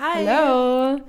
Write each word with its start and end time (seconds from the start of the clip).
Hi. 0.00 0.26
Hallo 0.26 1.00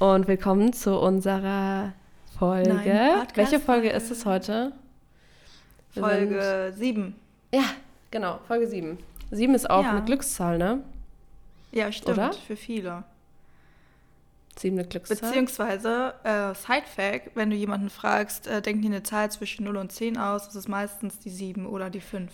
und 0.00 0.26
willkommen 0.26 0.72
zu 0.72 0.98
unserer 0.98 1.92
Folge. 2.38 2.74
Nein, 2.74 3.26
Welche 3.34 3.60
Folge 3.60 3.90
ist 3.90 4.10
es 4.10 4.26
heute? 4.26 4.72
Wir 5.92 6.02
Folge 6.02 6.72
7. 6.76 7.02
Sind, 7.02 7.14
ja, 7.52 7.68
genau, 8.10 8.40
Folge 8.48 8.66
7. 8.66 8.98
7 9.30 9.54
ist 9.54 9.70
auch 9.70 9.84
Ja. 9.84 9.90
eine 9.90 10.02
Glückszahl, 10.04 10.58
ne? 10.58 10.82
Ja, 11.72 11.92
stimmt. 11.92 12.18
Oder? 12.18 12.32
Für 12.32 12.56
viele. 12.56 13.04
7 14.56 14.78
eine 14.78 14.88
Glückszahl. 14.88 15.16
Beziehungsweise, 15.18 16.14
äh, 16.24 16.54
Side-Fact, 16.54 17.36
wenn 17.36 17.50
du 17.50 17.56
jemanden 17.56 17.90
fragst, 17.90 18.46
äh, 18.46 18.60
denk 18.62 18.82
dir 18.82 18.88
eine 18.88 19.02
Zahl 19.02 19.30
zwischen 19.30 19.64
0 19.64 19.76
und 19.76 19.92
10 19.92 20.18
aus, 20.18 20.46
das 20.46 20.56
ist 20.56 20.68
meistens 20.68 21.18
die 21.20 21.30
7 21.30 21.66
oder 21.66 21.90
die 21.90 22.00
5. 22.00 22.32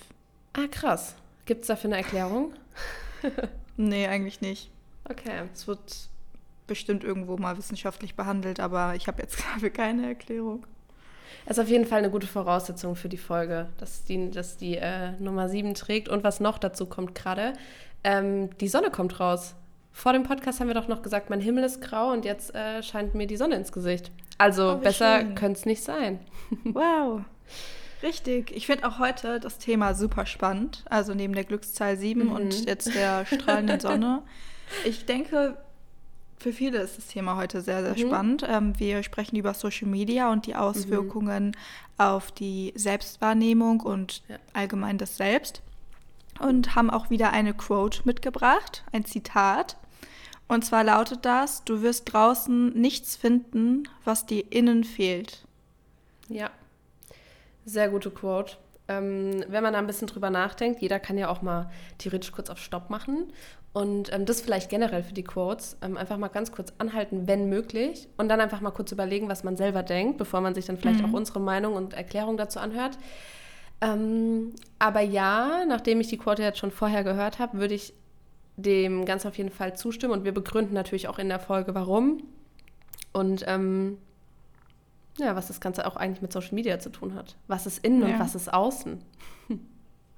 ah, 0.54 0.66
krass. 0.70 1.14
Gibt 1.46 1.62
es 1.62 1.66
dafür 1.68 1.88
eine 1.88 1.96
Erklärung? 1.98 2.52
Nee, 3.76 4.06
eigentlich 4.06 4.40
nicht. 4.40 4.70
Okay. 5.10 5.42
Es 5.52 5.66
wird 5.66 6.08
bestimmt 6.66 7.02
irgendwo 7.02 7.36
mal 7.36 7.58
wissenschaftlich 7.58 8.14
behandelt, 8.14 8.60
aber 8.60 8.94
ich 8.94 9.08
habe 9.08 9.20
jetzt 9.22 9.42
dafür 9.54 9.70
keine 9.70 10.06
Erklärung. 10.06 10.66
Ist 11.46 11.58
auf 11.58 11.68
jeden 11.68 11.86
Fall 11.86 11.98
eine 11.98 12.10
gute 12.10 12.26
Voraussetzung 12.26 12.96
für 12.96 13.08
die 13.08 13.16
Folge, 13.16 13.68
dass 13.78 14.04
die, 14.04 14.30
dass 14.30 14.56
die 14.56 14.76
äh, 14.76 15.12
Nummer 15.18 15.48
7 15.48 15.74
trägt. 15.74 16.08
Und 16.08 16.22
was 16.22 16.38
noch 16.38 16.58
dazu 16.58 16.86
kommt 16.86 17.14
gerade, 17.14 17.54
ähm, 18.04 18.56
die 18.58 18.68
Sonne 18.68 18.90
kommt 18.90 19.18
raus. 19.20 19.54
Vor 19.92 20.12
dem 20.12 20.22
Podcast 20.22 20.60
haben 20.60 20.68
wir 20.68 20.74
doch 20.74 20.88
noch 20.88 21.02
gesagt, 21.02 21.30
mein 21.30 21.40
Himmel 21.40 21.64
ist 21.64 21.80
grau 21.80 22.12
und 22.12 22.24
jetzt 22.24 22.54
äh, 22.54 22.82
scheint 22.82 23.14
mir 23.14 23.26
die 23.26 23.36
Sonne 23.36 23.56
ins 23.56 23.72
Gesicht. 23.72 24.12
Also 24.38 24.72
Oh, 24.72 24.76
besser 24.76 25.24
könnte 25.34 25.58
es 25.58 25.66
nicht 25.66 25.82
sein. 25.82 26.20
Wow. 26.64 27.22
Richtig. 28.02 28.50
Ich 28.54 28.66
finde 28.66 28.86
auch 28.88 28.98
heute 28.98 29.40
das 29.40 29.58
Thema 29.58 29.94
super 29.94 30.26
spannend. 30.26 30.84
Also 30.88 31.14
neben 31.14 31.34
der 31.34 31.44
Glückszahl 31.44 31.96
7 31.96 32.24
Mhm. 32.26 32.32
und 32.32 32.66
jetzt 32.66 32.94
der 32.94 33.26
strahlenden 33.26 33.80
Sonne. 33.80 34.22
Ich 34.84 35.04
denke, 35.06 35.56
für 36.38 36.52
viele 36.52 36.78
ist 36.78 36.96
das 36.96 37.08
Thema 37.08 37.36
heute 37.36 37.60
sehr, 37.60 37.82
sehr 37.82 37.92
Mhm. 37.92 38.08
spannend. 38.10 38.46
Ähm, 38.48 38.78
wir 38.78 39.02
sprechen 39.02 39.36
über 39.36 39.52
Social 39.52 39.88
Media 39.88 40.32
und 40.32 40.46
die 40.46 40.56
Auswirkungen 40.56 41.54
auf 41.98 42.32
die 42.32 42.72
Selbstwahrnehmung 42.76 43.80
und 43.80 44.22
Ja. 44.28 44.36
allgemein 44.54 44.96
das 44.96 45.16
Selbst. 45.16 45.60
Und 46.38 46.74
haben 46.74 46.88
auch 46.88 47.10
wieder 47.10 47.32
eine 47.32 47.52
Quote 47.52 48.00
mitgebracht, 48.04 48.82
ein 48.92 49.04
Zitat. 49.04 49.76
Und 50.48 50.64
zwar 50.64 50.82
lautet 50.84 51.26
das, 51.26 51.64
du 51.64 51.82
wirst 51.82 52.10
draußen 52.12 52.70
nichts 52.72 53.14
finden, 53.14 53.82
was 54.06 54.24
dir 54.24 54.50
innen 54.50 54.84
fehlt. 54.84 55.44
Ja, 56.28 56.50
sehr 57.70 57.88
gute 57.88 58.10
Quote. 58.10 58.56
Ähm, 58.88 59.44
wenn 59.48 59.62
man 59.62 59.72
da 59.72 59.78
ein 59.78 59.86
bisschen 59.86 60.08
drüber 60.08 60.30
nachdenkt, 60.30 60.82
jeder 60.82 60.98
kann 60.98 61.16
ja 61.16 61.28
auch 61.28 61.42
mal 61.42 61.70
theoretisch 61.98 62.32
kurz 62.32 62.50
auf 62.50 62.58
Stopp 62.58 62.90
machen. 62.90 63.32
Und 63.72 64.12
ähm, 64.12 64.26
das 64.26 64.40
vielleicht 64.40 64.68
generell 64.68 65.04
für 65.04 65.14
die 65.14 65.22
Quotes, 65.22 65.76
ähm, 65.80 65.96
einfach 65.96 66.16
mal 66.16 66.28
ganz 66.28 66.50
kurz 66.50 66.72
anhalten, 66.78 67.28
wenn 67.28 67.48
möglich. 67.48 68.08
Und 68.16 68.28
dann 68.28 68.40
einfach 68.40 68.60
mal 68.60 68.72
kurz 68.72 68.90
überlegen, 68.90 69.28
was 69.28 69.44
man 69.44 69.56
selber 69.56 69.84
denkt, 69.84 70.18
bevor 70.18 70.40
man 70.40 70.54
sich 70.54 70.66
dann 70.66 70.76
vielleicht 70.76 71.04
auch 71.04 71.12
unsere 71.12 71.38
Meinung 71.38 71.74
und 71.74 71.94
Erklärung 71.94 72.36
dazu 72.36 72.58
anhört. 72.58 72.98
Ähm, 73.80 74.54
aber 74.80 75.00
ja, 75.00 75.64
nachdem 75.66 76.00
ich 76.00 76.08
die 76.08 76.18
Quote 76.18 76.42
jetzt 76.42 76.58
schon 76.58 76.72
vorher 76.72 77.04
gehört 77.04 77.38
habe, 77.38 77.58
würde 77.58 77.74
ich 77.74 77.94
dem 78.56 79.04
ganz 79.04 79.24
auf 79.24 79.38
jeden 79.38 79.50
Fall 79.50 79.76
zustimmen. 79.76 80.12
Und 80.12 80.24
wir 80.24 80.32
begründen 80.32 80.74
natürlich 80.74 81.06
auch 81.06 81.20
in 81.20 81.28
der 81.28 81.38
Folge, 81.38 81.74
warum. 81.74 82.24
Und 83.12 83.44
ähm, 83.46 83.98
ja, 85.18 85.36
was 85.36 85.48
das 85.48 85.60
Ganze 85.60 85.86
auch 85.86 85.96
eigentlich 85.96 86.22
mit 86.22 86.32
Social 86.32 86.54
Media 86.54 86.78
zu 86.78 86.90
tun 86.90 87.14
hat. 87.14 87.36
Was 87.46 87.66
ist 87.66 87.84
innen 87.84 88.02
und 88.02 88.10
Ja. 88.10 88.18
was 88.20 88.34
ist 88.34 88.52
außen? 88.52 89.02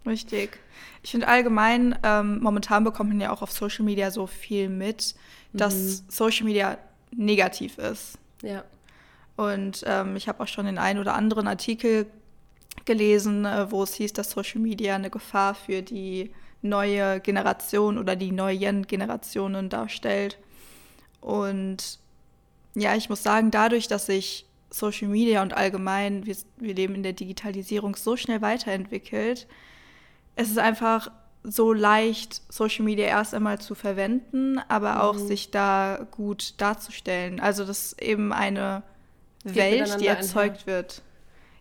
Richtig. 0.07 0.59
Ich 1.03 1.12
finde 1.12 1.29
allgemein, 1.29 1.97
ähm, 2.03 2.41
momentan 2.41 2.83
bekommt 2.85 3.11
man 3.11 3.20
ja 3.20 3.31
auch 3.33 3.41
auf 3.43 3.53
Social 3.53 3.85
Media 3.85 4.11
so 4.11 4.27
viel 4.27 4.69
mit, 4.69 5.15
dass 5.53 6.03
Social 6.09 6.45
Media 6.45 6.77
negativ 7.15 7.79
ist. 7.79 8.19
Ja. 8.43 8.65
Und 9.37 9.85
ähm, 9.87 10.17
ich 10.17 10.29
habe 10.29 10.43
auch 10.43 10.48
schon 10.48 10.67
den 10.67 10.79
einen 10.79 10.98
oder 10.98 11.15
anderen 11.15 11.47
Artikel 11.47 12.07
gelesen, 12.85 13.45
äh, 13.45 13.70
wo 13.70 13.83
es 13.85 13.95
hieß, 13.95 14.13
dass 14.13 14.31
Social 14.33 14.61
Media 14.61 14.95
eine 14.97 15.11
Gefahr 15.11 15.55
für 15.55 15.83
die 15.83 16.33
neue 16.63 17.20
Generation 17.20 17.97
oder 17.98 18.17
die 18.17 18.33
neuen 18.33 18.86
Generationen 18.86 19.69
darstellt. 19.69 20.39
Und 21.20 21.98
ja, 22.75 22.95
ich 22.97 23.08
muss 23.08 23.23
sagen, 23.23 23.51
dadurch, 23.51 23.86
dass 23.89 24.07
sich 24.07 24.47
Social 24.72 25.08
Media 25.08 25.42
und 25.42 25.55
allgemein, 25.55 26.24
wir, 26.27 26.36
wir 26.56 26.74
leben 26.74 26.94
in 26.94 27.02
der 27.02 27.12
Digitalisierung, 27.12 27.94
so 27.94 28.16
schnell 28.16 28.40
weiterentwickelt, 28.40 29.46
es 30.34 30.50
ist 30.50 30.58
einfach 30.58 31.10
so 31.44 31.72
leicht, 31.72 32.40
Social 32.50 32.84
Media 32.84 33.06
erst 33.06 33.34
einmal 33.34 33.60
zu 33.60 33.74
verwenden, 33.74 34.60
aber 34.68 35.02
auch 35.02 35.16
sich 35.16 35.50
da 35.50 36.06
gut 36.12 36.55
darzustellen. 36.60 37.40
Also 37.40 37.64
das 37.64 37.86
ist 37.92 38.02
eben 38.02 38.33
eine 38.33 38.83
geht 39.44 39.56
Welt, 39.56 40.00
die 40.00 40.06
erzeugt 40.06 40.66
wird. 40.66 41.02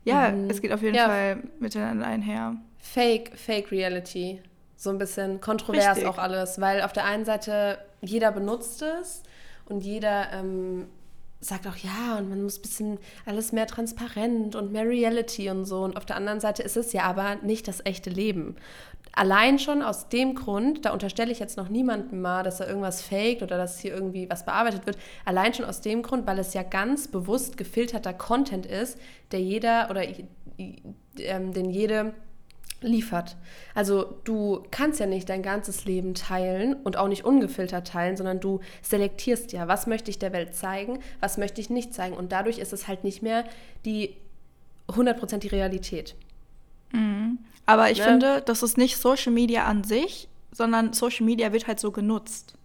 Ja, 0.03 0.29
Mhm. 0.31 0.49
es 0.49 0.61
geht 0.61 0.71
auf 0.71 0.81
jeden 0.83 0.95
Ja. 0.95 1.07
Fall 1.07 1.43
miteinander 1.59 2.05
einher. 2.05 2.55
Fake, 2.77 3.31
Fake 3.37 3.71
Reality. 3.71 4.41
So 4.77 4.89
ein 4.91 4.97
bisschen 4.97 5.41
kontrovers 5.41 5.97
Richtig. 5.97 6.05
auch 6.07 6.17
alles, 6.17 6.59
weil 6.61 6.81
auf 6.83 6.93
der 6.93 7.05
einen 7.05 7.25
Seite 7.25 7.77
jeder 8.01 8.31
benutzt 8.31 8.81
es 8.83 9.21
und 9.65 9.83
jeder 9.83 10.31
ähm, 10.33 10.87
sagt 11.41 11.67
auch, 11.67 11.75
ja, 11.75 12.17
und 12.19 12.29
man 12.29 12.43
muss 12.43 12.59
ein 12.59 12.61
bisschen 12.61 12.99
alles 13.25 13.51
mehr 13.51 13.65
transparent 13.65 14.55
und 14.55 14.71
mehr 14.71 14.87
Reality 14.87 15.49
und 15.49 15.65
so. 15.65 15.83
Und 15.83 15.97
auf 15.97 16.05
der 16.05 16.15
anderen 16.15 16.39
Seite 16.39 16.61
ist 16.61 16.77
es 16.77 16.93
ja 16.93 17.03
aber 17.03 17.35
nicht 17.37 17.67
das 17.67 17.83
echte 17.83 18.11
Leben. 18.11 18.55
Allein 19.13 19.59
schon 19.59 19.81
aus 19.81 20.07
dem 20.07 20.35
Grund, 20.35 20.85
da 20.85 20.93
unterstelle 20.93 21.31
ich 21.31 21.39
jetzt 21.39 21.57
noch 21.57 21.67
niemandem 21.67 22.21
mal, 22.21 22.43
dass 22.43 22.59
er 22.59 22.67
irgendwas 22.67 23.01
faked 23.01 23.41
oder 23.41 23.57
dass 23.57 23.79
hier 23.79 23.93
irgendwie 23.93 24.29
was 24.29 24.45
bearbeitet 24.45 24.85
wird. 24.85 24.97
Allein 25.25 25.53
schon 25.53 25.65
aus 25.65 25.81
dem 25.81 26.03
Grund, 26.03 26.27
weil 26.27 26.39
es 26.39 26.53
ja 26.53 26.63
ganz 26.63 27.07
bewusst 27.09 27.57
gefilterter 27.57 28.13
Content 28.13 28.65
ist, 28.65 28.97
der 29.31 29.41
jeder 29.41 29.89
oder 29.89 30.03
ähm, 30.57 31.53
den 31.53 31.71
jede 31.71 32.13
liefert. 32.81 33.37
Also 33.75 34.15
du 34.23 34.63
kannst 34.71 34.99
ja 34.99 35.05
nicht 35.05 35.29
dein 35.29 35.43
ganzes 35.43 35.85
Leben 35.85 36.13
teilen 36.15 36.73
und 36.73 36.97
auch 36.97 37.07
nicht 37.07 37.23
ungefiltert 37.25 37.87
teilen, 37.87 38.17
sondern 38.17 38.39
du 38.39 38.59
selektierst 38.81 39.51
ja, 39.53 39.67
was 39.67 39.87
möchte 39.87 40.09
ich 40.09 40.19
der 40.19 40.33
Welt 40.33 40.55
zeigen, 40.55 40.99
was 41.19 41.37
möchte 41.37 41.61
ich 41.61 41.69
nicht 41.69 41.93
zeigen. 41.93 42.15
Und 42.15 42.31
dadurch 42.31 42.57
ist 42.57 42.73
es 42.73 42.87
halt 42.87 43.03
nicht 43.03 43.21
mehr 43.21 43.43
die 43.85 44.15
100% 44.87 45.37
die 45.37 45.47
Realität. 45.47 46.15
Aber 47.65 47.91
ich 47.91 47.99
Ne? 47.99 48.03
finde, 48.03 48.41
das 48.41 48.63
ist 48.63 48.77
nicht 48.77 48.97
Social 48.97 49.31
Media 49.31 49.65
an 49.65 49.83
sich, 49.83 50.27
sondern 50.51 50.93
Social 50.93 51.25
Media 51.25 51.53
wird 51.53 51.67
halt 51.67 51.79
so 51.79 51.91
genutzt. 51.91 52.55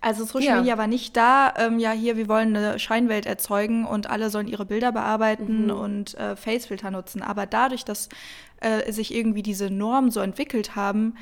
Also 0.00 0.24
Social 0.24 0.42
Ja. 0.46 0.56
Media 0.58 0.78
war 0.78 0.86
nicht 0.86 1.16
da, 1.16 1.52
ähm, 1.56 1.78
ja 1.80 1.90
hier, 1.90 2.16
wir 2.16 2.28
wollen 2.28 2.56
eine 2.56 2.78
Scheinwelt 2.78 3.26
erzeugen 3.26 3.84
und 3.84 4.08
alle 4.08 4.30
sollen 4.30 4.46
ihre 4.46 4.64
Bilder 4.64 4.92
bearbeiten 4.92 5.70
und 5.72 6.14
äh, 6.14 6.36
Facefilter 6.36 6.90
nutzen. 6.92 7.20
Aber 7.20 7.46
dadurch, 7.46 7.84
dass 7.84 8.08
äh, 8.60 8.92
sich 8.92 9.12
irgendwie 9.12 9.42
diese 9.42 9.70
Normen 9.70 10.10
so 10.12 10.20
entwickelt 10.20 10.76
haben, 10.76 11.14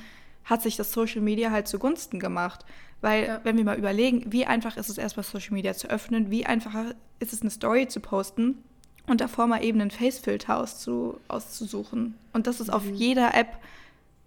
hat 0.45 0.63
sich 0.63 0.77
das 0.77 0.93
Social 0.93 1.23
Media 1.23 1.51
halt 1.51 1.69
zugunsten 1.69 2.21
gemacht. 2.21 2.65
Weil, 3.01 3.25
Ja. 3.25 3.41
wenn 3.45 3.57
wir 3.57 3.65
mal 3.65 3.79
überlegen, 3.79 4.25
wie 4.33 4.45
einfach 4.47 4.77
ist 4.77 4.89
es 4.91 4.99
erstmal 4.99 5.25
Social 5.25 5.53
Media 5.55 5.75
zu 5.75 5.89
öffnen, 5.89 6.31
wie 6.31 6.45
einfach 6.47 6.75
ist 7.19 7.33
es 7.33 7.41
eine 7.41 7.51
Story 7.51 7.89
zu 7.89 8.01
posten 8.01 8.63
und 9.07 9.21
davor 9.23 9.47
mal 9.47 9.65
eben 9.65 9.81
einen 9.81 9.91
Facefilter 9.91 10.59
auszu, 10.59 11.19
auszusuchen. 11.29 12.15
Und 12.35 12.47
das 12.47 12.61
ist 12.61 12.71
auf 12.73 12.85
jeder 12.85 13.35
App 13.35 13.59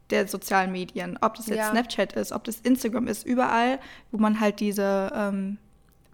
der 0.10 0.28
sozialen 0.28 0.72
Medien, 0.72 1.18
ob 1.22 1.36
das 1.36 1.48
jetzt 1.48 1.58
Ja. 1.58 1.72
Snapchat 1.72 2.14
ist, 2.14 2.32
ob 2.32 2.44
das 2.44 2.60
Instagram 2.62 3.08
ist, 3.08 3.26
überall, 3.26 3.80
wo 4.12 4.18
man 4.18 4.40
halt 4.40 4.60
diese 4.60 5.12
ähm, 5.14 5.58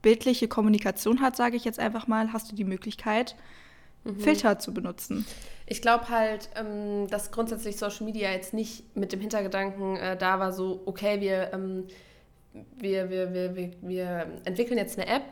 bildliche 0.02 0.48
Kommunikation 0.48 1.22
hat, 1.22 1.36
sage 1.36 1.56
ich 1.56 1.66
jetzt 1.66 1.80
einfach 1.80 2.08
mal, 2.08 2.34
hast 2.34 2.52
du 2.52 2.56
die 2.56 2.64
Möglichkeit, 2.66 3.36
Filter 4.20 4.60
zu 4.60 4.74
benutzen. 4.74 5.26
Ich 5.66 5.82
glaube 5.82 6.10
halt, 6.10 6.50
ähm, 6.56 7.08
dass 7.10 7.32
grundsätzlich 7.32 7.78
Social 7.78 8.06
Media 8.06 8.32
jetzt 8.32 8.54
nicht 8.54 8.96
mit 8.96 9.12
dem 9.12 9.20
Hintergedanken 9.20 9.98
äh, 9.98 10.16
da 10.16 10.40
war, 10.40 10.54
so, 10.54 10.84
okay, 10.86 11.22
wir, 11.22 11.52
ähm, 11.54 11.86
wir, 12.78 13.10
wir, 13.10 13.34
wir, 13.34 13.56
wir, 13.56 13.72
wir 13.82 14.28
entwickeln 14.46 14.78
jetzt 14.78 15.00
eine 15.00 15.08
App 15.08 15.24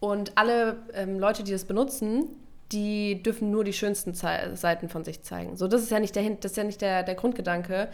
und 0.00 0.36
alle 0.36 0.82
ähm, 0.92 1.20
Leute, 1.20 1.44
die 1.44 1.52
das 1.52 1.64
benutzen, 1.64 2.24
die 2.72 3.22
dürfen 3.22 3.50
nur 3.50 3.64
die 3.64 3.72
schönsten 3.72 4.14
Zei 4.14 4.54
Seiten 4.54 4.88
von 4.88 5.04
sich 5.04 5.22
zeigen. 5.22 5.56
So, 5.56 5.68
das 5.68 5.82
ist 5.82 5.90
ja 5.90 6.00
nicht 6.00 6.16
der, 6.16 6.28
das 6.30 6.52
ist 6.52 6.56
ja 6.56 6.64
nicht 6.64 6.80
der, 6.80 7.02
der 7.02 7.14
Grundgedanke 7.14 7.88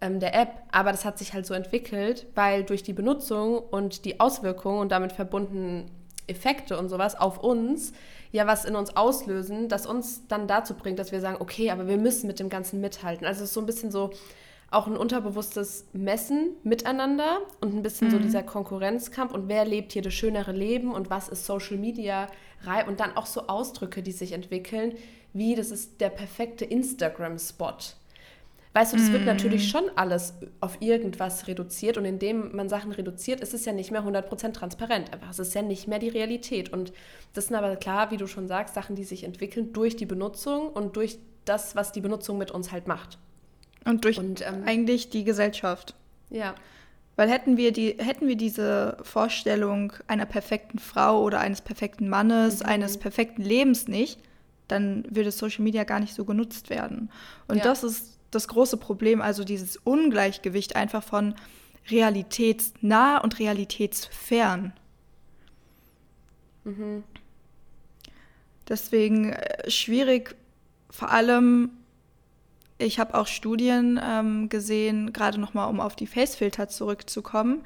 ähm, 0.00 0.20
der 0.20 0.34
App, 0.34 0.50
aber 0.72 0.92
das 0.92 1.04
hat 1.04 1.18
sich 1.18 1.34
halt 1.34 1.46
so 1.46 1.54
entwickelt, 1.54 2.26
weil 2.34 2.64
durch 2.64 2.82
die 2.82 2.92
Benutzung 2.92 3.58
und 3.58 4.04
die 4.04 4.20
Auswirkungen 4.20 4.80
und 4.80 4.92
damit 4.92 5.12
verbunden 5.12 5.90
Effekte 6.26 6.78
und 6.78 6.88
sowas 6.88 7.18
auf 7.18 7.38
uns 7.42 7.92
ja 8.32 8.48
was 8.48 8.64
in 8.64 8.74
uns 8.74 8.96
auslösen, 8.96 9.68
das 9.68 9.86
uns 9.86 10.26
dann 10.26 10.48
dazu 10.48 10.74
bringt, 10.74 10.98
dass 10.98 11.12
wir 11.12 11.20
sagen, 11.20 11.36
okay, 11.38 11.70
aber 11.70 11.86
wir 11.86 11.96
müssen 11.96 12.26
mit 12.26 12.40
dem 12.40 12.48
Ganzen 12.48 12.80
mithalten. 12.80 13.26
Also 13.26 13.44
es 13.44 13.50
ist 13.50 13.54
so 13.54 13.60
ein 13.60 13.66
bisschen 13.66 13.92
so 13.92 14.10
auch 14.74 14.86
ein 14.86 14.96
unterbewusstes 14.96 15.86
Messen 15.92 16.50
miteinander 16.62 17.38
und 17.60 17.74
ein 17.74 17.82
bisschen 17.82 18.10
so 18.10 18.18
dieser 18.18 18.42
Konkurrenzkampf 18.42 19.32
und 19.32 19.48
wer 19.48 19.64
lebt 19.64 19.92
hier 19.92 20.02
das 20.02 20.14
schönere 20.14 20.52
Leben 20.52 20.92
und 20.92 21.10
was 21.10 21.28
ist 21.28 21.46
Social 21.46 21.76
Media 21.76 22.26
rei- 22.62 22.86
und 22.86 23.00
dann 23.00 23.16
auch 23.16 23.26
so 23.26 23.46
Ausdrücke, 23.46 24.02
die 24.02 24.12
sich 24.12 24.32
entwickeln, 24.32 24.94
wie 25.32 25.54
das 25.54 25.70
ist 25.70 26.00
der 26.00 26.10
perfekte 26.10 26.64
Instagram-Spot. 26.64 27.76
Weißt 28.76 28.92
du, 28.92 28.96
das 28.96 29.12
wird 29.12 29.24
natürlich 29.24 29.68
schon 29.68 29.84
alles 29.94 30.34
auf 30.60 30.82
irgendwas 30.82 31.46
reduziert 31.46 31.96
und 31.96 32.04
indem 32.04 32.56
man 32.56 32.68
Sachen 32.68 32.90
reduziert, 32.90 33.40
ist 33.40 33.54
es 33.54 33.64
ja 33.64 33.72
nicht 33.72 33.92
mehr 33.92 34.02
100% 34.02 34.52
transparent. 34.52 35.12
Einfach, 35.12 35.30
es 35.30 35.38
ist 35.38 35.54
ja 35.54 35.62
nicht 35.62 35.86
mehr 35.86 36.00
die 36.00 36.08
Realität. 36.08 36.72
Und 36.72 36.92
das 37.34 37.46
sind 37.46 37.54
aber 37.54 37.76
klar, 37.76 38.10
wie 38.10 38.16
du 38.16 38.26
schon 38.26 38.48
sagst, 38.48 38.74
Sachen, 38.74 38.96
die 38.96 39.04
sich 39.04 39.22
entwickeln 39.22 39.72
durch 39.72 39.94
die 39.94 40.06
Benutzung 40.06 40.70
und 40.70 40.96
durch 40.96 41.20
das, 41.44 41.76
was 41.76 41.92
die 41.92 42.00
Benutzung 42.00 42.36
mit 42.36 42.50
uns 42.50 42.72
halt 42.72 42.88
macht. 42.88 43.18
Und 43.84 44.04
durch 44.04 44.18
und, 44.18 44.40
ähm, 44.40 44.62
eigentlich 44.66 45.10
die 45.10 45.24
Gesellschaft. 45.24 45.94
Ja. 46.30 46.54
Weil 47.16 47.30
hätten 47.30 47.56
wir, 47.56 47.72
die, 47.72 47.96
hätten 47.98 48.26
wir 48.26 48.36
diese 48.36 48.96
Vorstellung 49.02 49.92
einer 50.06 50.26
perfekten 50.26 50.78
Frau 50.78 51.22
oder 51.22 51.40
eines 51.40 51.60
perfekten 51.60 52.08
Mannes, 52.08 52.60
mhm. 52.60 52.66
eines 52.66 52.98
perfekten 52.98 53.42
Lebens 53.42 53.86
nicht, 53.86 54.18
dann 54.68 55.04
würde 55.10 55.30
Social 55.30 55.62
Media 55.62 55.84
gar 55.84 56.00
nicht 56.00 56.14
so 56.14 56.24
genutzt 56.24 56.70
werden. 56.70 57.10
Und 57.46 57.58
ja. 57.58 57.64
das 57.64 57.84
ist 57.84 58.18
das 58.30 58.48
große 58.48 58.78
Problem, 58.78 59.22
also 59.22 59.44
dieses 59.44 59.76
Ungleichgewicht 59.76 60.74
einfach 60.74 61.04
von 61.04 61.34
realitätsnah 61.88 63.18
und 63.18 63.38
realitätsfern. 63.38 64.72
Mhm. 66.64 67.04
Deswegen 68.68 69.32
äh, 69.32 69.70
schwierig, 69.70 70.34
vor 70.90 71.10
allem, 71.10 71.70
ich 72.78 72.98
habe 72.98 73.14
auch 73.14 73.26
Studien 73.26 74.00
ähm, 74.02 74.48
gesehen, 74.48 75.12
gerade 75.12 75.40
nochmal, 75.40 75.68
um 75.68 75.80
auf 75.80 75.96
die 75.96 76.06
Facefilter 76.06 76.68
zurückzukommen. 76.68 77.64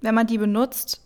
Wenn 0.00 0.14
man 0.14 0.26
die 0.26 0.38
benutzt 0.38 1.00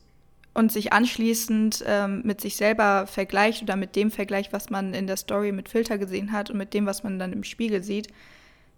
und 0.55 0.73
sich 0.73 0.93
anschließend 0.93 1.85
ähm, 1.87 2.23
mit 2.25 2.41
sich 2.41 2.57
selber 2.57 3.07
vergleicht 3.07 3.63
oder 3.63 3.77
mit 3.77 3.95
dem 3.95 4.11
vergleicht, 4.11 4.53
was 4.53 4.71
man 4.71 4.95
in 4.95 5.07
der 5.07 5.17
Story 5.17 5.53
mit 5.53 5.69
Filter 5.69 5.99
gesehen 5.99 6.33
hat 6.33 6.51
und 6.51 6.57
mit 6.57 6.75
dem, 6.75 6.87
was 6.87 7.03
man 7.05 7.19
dann 7.19 7.33
im 7.33 7.45
Spiegel 7.45 7.83
sieht, 7.83 8.09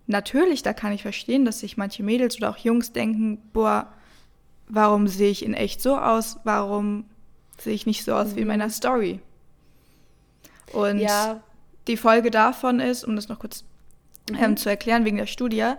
natürlich, 0.06 0.62
da 0.62 0.72
kann 0.72 0.92
ich 0.92 1.02
verstehen, 1.02 1.44
dass 1.44 1.60
sich 1.60 1.76
manche 1.76 2.02
Mädels 2.02 2.36
oder 2.36 2.50
auch 2.50 2.58
Jungs 2.58 2.92
denken, 2.92 3.38
boah, 3.52 3.92
warum 4.68 5.06
sehe 5.06 5.30
ich 5.30 5.44
in 5.44 5.54
echt 5.54 5.80
so 5.80 5.96
aus? 5.96 6.38
Warum 6.44 7.04
sehe 7.58 7.74
ich 7.74 7.86
nicht 7.86 8.04
so 8.04 8.14
aus 8.14 8.32
mhm. 8.32 8.36
wie 8.36 8.40
in 8.40 8.48
meiner 8.48 8.66
mhm. 8.66 8.70
Story? 8.70 9.20
Und 10.72 10.98
ja. 10.98 11.42
die 11.86 11.96
Folge 11.96 12.30
davon 12.30 12.80
ist, 12.80 13.04
um 13.04 13.16
das 13.16 13.28
noch 13.28 13.38
kurz. 13.38 13.64
Ähm, 14.38 14.56
zu 14.56 14.68
erklären 14.68 15.04
wegen 15.04 15.16
der 15.16 15.26
Studie, 15.26 15.72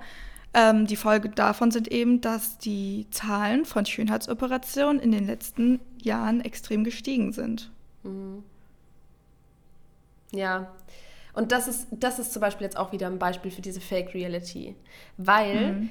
ähm, 0.54 0.86
die 0.86 0.95
Folge 0.95 1.30
davon 1.30 1.72
sind 1.72 1.88
eben, 1.88 2.22
dass 2.22 2.57
die 2.57 3.07
Zahlen 3.10 3.66
von 3.66 3.86
Schönheitsoperationen 3.86 5.01
in 5.01 5.12
den 5.12 5.25
letzten 5.25 5.80
Jahren 6.01 6.42
extrem 6.42 6.84
gestiegen 6.84 7.34
sind. 7.34 7.72
Mhm. 8.04 8.44
Ja, 10.31 10.72
und 11.34 11.51
das 11.51 11.68
ist, 11.68 11.88
das 11.92 12.19
ist 12.19 12.34
zum 12.34 12.42
Beispiel 12.42 12.66
jetzt 12.66 12.78
auch 12.78 12.92
wieder 12.92 13.07
ein 13.07 13.19
Beispiel 13.19 13.51
für 13.51 13.62
diese 13.62 13.81
Fake 13.81 14.13
Reality. 14.13 14.75
Weil 15.18 15.74
mhm. 15.74 15.89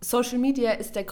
Social 0.00 0.38
Media 0.38 0.72
ist 0.72 0.96
der 0.96 1.06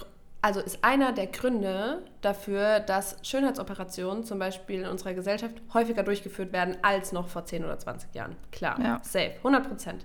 also 0.44 0.58
ist 0.58 0.82
einer 0.82 1.12
der 1.12 1.29
Gründe 1.29 2.03
dafür, 2.20 2.81
dass 2.81 3.17
Schönheitsoperationen 3.23 4.25
zum 4.25 4.41
Beispiel 4.41 4.81
in 4.81 4.88
unserer 4.88 5.15
Gesellschaft 5.15 5.55
häufiger 5.73 6.03
durchgeführt 6.03 6.53
werden 6.53 6.76
als 6.82 7.12
noch 7.12 7.29
vor 7.29 7.44
10 7.44 7.65
oder 7.65 7.79
20 7.79 8.12
Jahren. 8.12 8.35
Klar, 8.50 8.76
ja. 8.81 9.00
safe, 9.05 9.37
100 9.37 9.69
Prozent. 9.69 10.05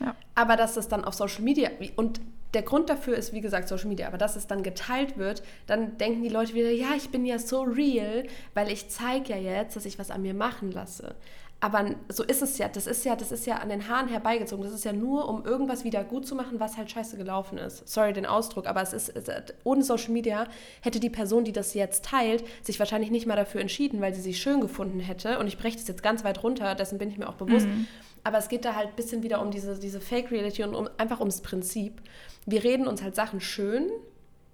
Ja. 0.00 0.16
Aber 0.34 0.56
dass 0.56 0.76
es 0.76 0.88
dann 0.88 1.04
auf 1.04 1.14
Social 1.14 1.42
Media, 1.42 1.70
und 1.96 2.20
der 2.54 2.62
Grund 2.62 2.90
dafür 2.90 3.16
ist, 3.16 3.32
wie 3.32 3.40
gesagt, 3.40 3.68
Social 3.68 3.88
Media, 3.88 4.08
aber 4.08 4.18
dass 4.18 4.34
es 4.36 4.46
dann 4.46 4.62
geteilt 4.62 5.18
wird, 5.18 5.42
dann 5.66 5.98
denken 5.98 6.22
die 6.22 6.28
Leute 6.28 6.54
wieder, 6.54 6.70
ja, 6.70 6.94
ich 6.96 7.10
bin 7.10 7.24
ja 7.24 7.38
so 7.38 7.62
real, 7.62 8.24
weil 8.54 8.70
ich 8.70 8.88
zeige 8.88 9.34
ja 9.34 9.36
jetzt, 9.36 9.76
dass 9.76 9.84
ich 9.84 9.98
was 9.98 10.10
an 10.10 10.22
mir 10.22 10.34
machen 10.34 10.72
lasse. 10.72 11.14
Aber 11.62 11.84
so 12.08 12.24
ist 12.24 12.40
es 12.40 12.56
ja. 12.56 12.68
Das 12.68 12.86
ist 12.86 13.04
ja, 13.04 13.14
das 13.14 13.30
ist 13.30 13.46
ja 13.46 13.56
an 13.56 13.68
den 13.68 13.86
Haaren 13.86 14.08
herbeigezogen. 14.08 14.64
Das 14.64 14.72
ist 14.72 14.84
ja 14.84 14.94
nur, 14.94 15.28
um 15.28 15.44
irgendwas 15.44 15.84
wieder 15.84 16.02
gut 16.04 16.26
zu 16.26 16.34
machen, 16.34 16.58
was 16.58 16.78
halt 16.78 16.90
scheiße 16.90 17.18
gelaufen 17.18 17.58
ist. 17.58 17.86
Sorry 17.86 18.14
den 18.14 18.24
Ausdruck, 18.24 18.66
aber 18.66 18.80
es 18.80 18.94
ist, 18.94 19.10
es, 19.10 19.28
ohne 19.62 19.82
Social 19.84 20.10
Media 20.10 20.46
hätte 20.80 21.00
die 21.00 21.10
Person, 21.10 21.44
die 21.44 21.52
das 21.52 21.74
jetzt 21.74 22.06
teilt, 22.06 22.44
sich 22.62 22.78
wahrscheinlich 22.78 23.10
nicht 23.10 23.26
mal 23.26 23.36
dafür 23.36 23.60
entschieden, 23.60 24.00
weil 24.00 24.14
sie 24.14 24.22
sich 24.22 24.40
schön 24.40 24.62
gefunden 24.62 25.00
hätte. 25.00 25.38
Und 25.38 25.48
ich 25.48 25.58
breche 25.58 25.76
das 25.76 25.86
jetzt 25.86 26.02
ganz 26.02 26.24
weit 26.24 26.42
runter, 26.42 26.74
dessen 26.74 26.96
bin 26.96 27.10
ich 27.10 27.18
mir 27.18 27.28
auch 27.28 27.34
bewusst. 27.34 27.66
Mhm. 27.66 27.86
Aber 28.24 28.38
es 28.38 28.48
geht 28.48 28.64
da 28.64 28.74
halt 28.74 28.88
ein 28.88 28.96
bisschen 28.96 29.22
wieder 29.22 29.40
um 29.40 29.50
diese, 29.50 29.78
diese 29.78 30.00
Fake 30.00 30.30
Reality 30.30 30.62
und 30.62 30.74
um, 30.74 30.88
einfach 30.98 31.20
ums 31.20 31.40
Prinzip. 31.40 32.00
Wir 32.46 32.64
reden 32.64 32.86
uns 32.86 33.02
halt 33.02 33.14
Sachen 33.14 33.40
schön, 33.40 33.90